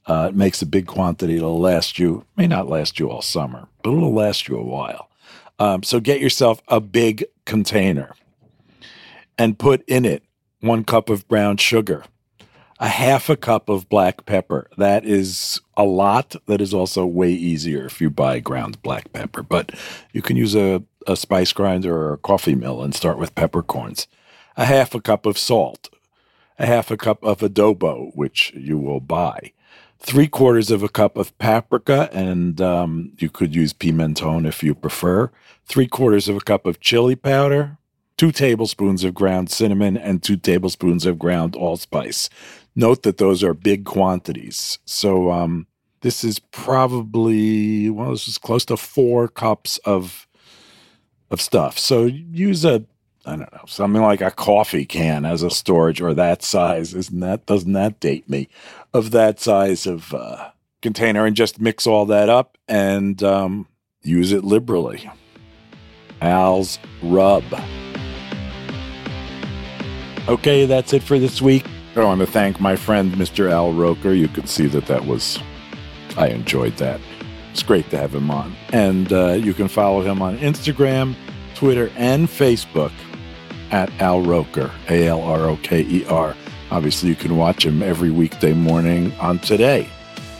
uh, 0.05 0.27
it 0.29 0.35
makes 0.35 0.61
a 0.61 0.65
big 0.65 0.87
quantity. 0.87 1.37
It'll 1.37 1.59
last 1.59 1.99
you, 1.99 2.25
may 2.37 2.47
not 2.47 2.67
last 2.67 2.99
you 2.99 3.09
all 3.09 3.21
summer, 3.21 3.67
but 3.83 3.91
it'll 3.91 4.13
last 4.13 4.47
you 4.47 4.57
a 4.57 4.63
while. 4.63 5.09
Um, 5.57 5.83
so 5.83 5.99
get 5.99 6.19
yourself 6.19 6.61
a 6.67 6.79
big 6.79 7.25
container 7.45 8.13
and 9.37 9.57
put 9.57 9.83
in 9.87 10.05
it 10.05 10.23
one 10.61 10.83
cup 10.83 11.09
of 11.09 11.27
brown 11.27 11.57
sugar, 11.57 12.03
a 12.79 12.89
half 12.89 13.29
a 13.29 13.37
cup 13.37 13.69
of 13.69 13.87
black 13.87 14.25
pepper. 14.25 14.69
That 14.77 15.05
is 15.05 15.61
a 15.77 15.83
lot. 15.83 16.35
That 16.47 16.61
is 16.61 16.73
also 16.73 17.05
way 17.05 17.31
easier 17.31 17.85
if 17.85 18.01
you 18.01 18.09
buy 18.09 18.39
ground 18.39 18.81
black 18.81 19.13
pepper, 19.13 19.43
but 19.43 19.71
you 20.11 20.21
can 20.21 20.35
use 20.35 20.55
a, 20.55 20.83
a 21.07 21.15
spice 21.15 21.53
grinder 21.53 21.95
or 21.95 22.13
a 22.13 22.17
coffee 22.17 22.55
mill 22.55 22.81
and 22.81 22.93
start 22.93 23.17
with 23.17 23.35
peppercorns. 23.35 24.07
A 24.57 24.65
half 24.65 24.93
a 24.93 25.01
cup 25.01 25.25
of 25.25 25.37
salt, 25.37 25.89
a 26.59 26.65
half 26.65 26.91
a 26.91 26.97
cup 26.97 27.23
of 27.23 27.39
adobo, 27.39 28.11
which 28.15 28.53
you 28.55 28.77
will 28.77 29.01
buy, 29.01 29.51
three 29.99 30.27
quarters 30.27 30.71
of 30.71 30.83
a 30.83 30.89
cup 30.89 31.17
of 31.17 31.37
paprika, 31.37 32.09
and 32.13 32.61
um, 32.61 33.11
you 33.17 33.29
could 33.29 33.55
use 33.55 33.73
pimenton 33.73 34.47
if 34.47 34.63
you 34.63 34.75
prefer, 34.75 35.31
three 35.65 35.87
quarters 35.87 36.29
of 36.29 36.37
a 36.37 36.41
cup 36.41 36.65
of 36.65 36.79
chili 36.79 37.15
powder, 37.15 37.77
two 38.17 38.31
tablespoons 38.31 39.03
of 39.03 39.13
ground 39.13 39.49
cinnamon, 39.49 39.97
and 39.97 40.23
two 40.23 40.37
tablespoons 40.37 41.05
of 41.05 41.19
ground 41.19 41.55
allspice. 41.55 42.29
Note 42.75 43.03
that 43.03 43.17
those 43.17 43.43
are 43.43 43.53
big 43.53 43.85
quantities. 43.85 44.79
So 44.85 45.31
um, 45.31 45.67
this 46.01 46.23
is 46.23 46.39
probably 46.39 47.89
well, 47.89 48.11
this 48.11 48.27
is 48.27 48.37
close 48.37 48.65
to 48.65 48.77
four 48.77 49.27
cups 49.27 49.77
of 49.79 50.27
of 51.31 51.41
stuff. 51.41 51.79
So 51.79 52.05
use 52.05 52.65
a 52.65 52.85
I 53.25 53.31
don't 53.37 53.51
know 53.51 53.65
something 53.65 54.01
like 54.01 54.21
a 54.21 54.29
coffee 54.29 54.85
can 54.85 55.25
as 55.25 55.41
a 55.41 55.49
storage 55.49 56.01
or 56.01 56.13
that 56.13 56.43
size. 56.43 56.93
Isn't 56.93 57.21
that 57.21 57.45
doesn't 57.45 57.73
that 57.73 57.99
date 57.99 58.29
me? 58.29 58.49
Of 58.93 59.11
that 59.11 59.39
size 59.39 59.87
of 59.87 60.13
uh, 60.13 60.51
container, 60.81 61.25
and 61.25 61.35
just 61.35 61.59
mix 61.59 61.87
all 61.87 62.05
that 62.05 62.29
up 62.29 62.57
and 62.67 63.21
um, 63.23 63.67
use 64.03 64.31
it 64.31 64.43
liberally. 64.43 65.09
Al's 66.21 66.77
Rub. 67.01 67.43
Okay, 70.27 70.65
that's 70.65 70.93
it 70.93 71.03
for 71.03 71.19
this 71.19 71.41
week. 71.41 71.65
I 72.03 72.03
want 72.03 72.19
to 72.21 72.27
thank 72.27 72.59
my 72.59 72.75
friend, 72.75 73.13
Mr. 73.13 73.49
Al 73.49 73.71
Roker. 73.71 74.11
You 74.11 74.27
could 74.27 74.49
see 74.49 74.67
that 74.67 74.85
that 74.87 75.05
was, 75.05 75.39
I 76.17 76.27
enjoyed 76.27 76.75
that. 76.77 76.99
It's 77.51 77.63
great 77.63 77.89
to 77.91 77.97
have 77.97 78.13
him 78.13 78.29
on. 78.29 78.53
And 78.73 79.13
uh, 79.13 79.33
you 79.33 79.53
can 79.53 79.69
follow 79.69 80.01
him 80.01 80.21
on 80.21 80.37
Instagram, 80.39 81.15
Twitter, 81.53 81.89
and 81.95 82.27
Facebook 82.27 82.91
at 83.71 83.89
Al 84.01 84.21
Roker, 84.21 84.71
A 84.89 85.07
L 85.07 85.21
R 85.21 85.41
O 85.45 85.57
K 85.63 85.81
E 85.83 86.05
R. 86.07 86.35
Obviously, 86.69 87.09
you 87.09 87.15
can 87.15 87.37
watch 87.37 87.65
him 87.65 87.81
every 87.81 88.11
weekday 88.11 88.53
morning 88.53 89.13
on 89.19 89.39
Today. 89.39 89.87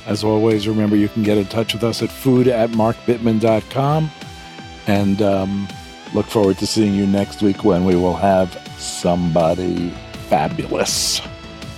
As 0.06 0.24
always, 0.24 0.68
remember 0.68 0.96
you 0.96 1.08
can 1.08 1.24
get 1.24 1.38
in 1.38 1.46
touch 1.46 1.74
with 1.74 1.84
us 1.84 2.04
at 2.04 2.10
food 2.10 2.48
at 2.48 2.72
markbittman.com. 2.72 4.12
And 4.88 5.22
um, 5.22 5.68
look 6.14 6.26
forward 6.26 6.58
to 6.58 6.68
seeing 6.68 6.94
you 6.94 7.08
next 7.08 7.42
week 7.42 7.64
when 7.64 7.86
we 7.86 7.96
will 7.96 8.16
have 8.16 8.52
somebody 8.78 9.90
fabulous. 10.28 11.22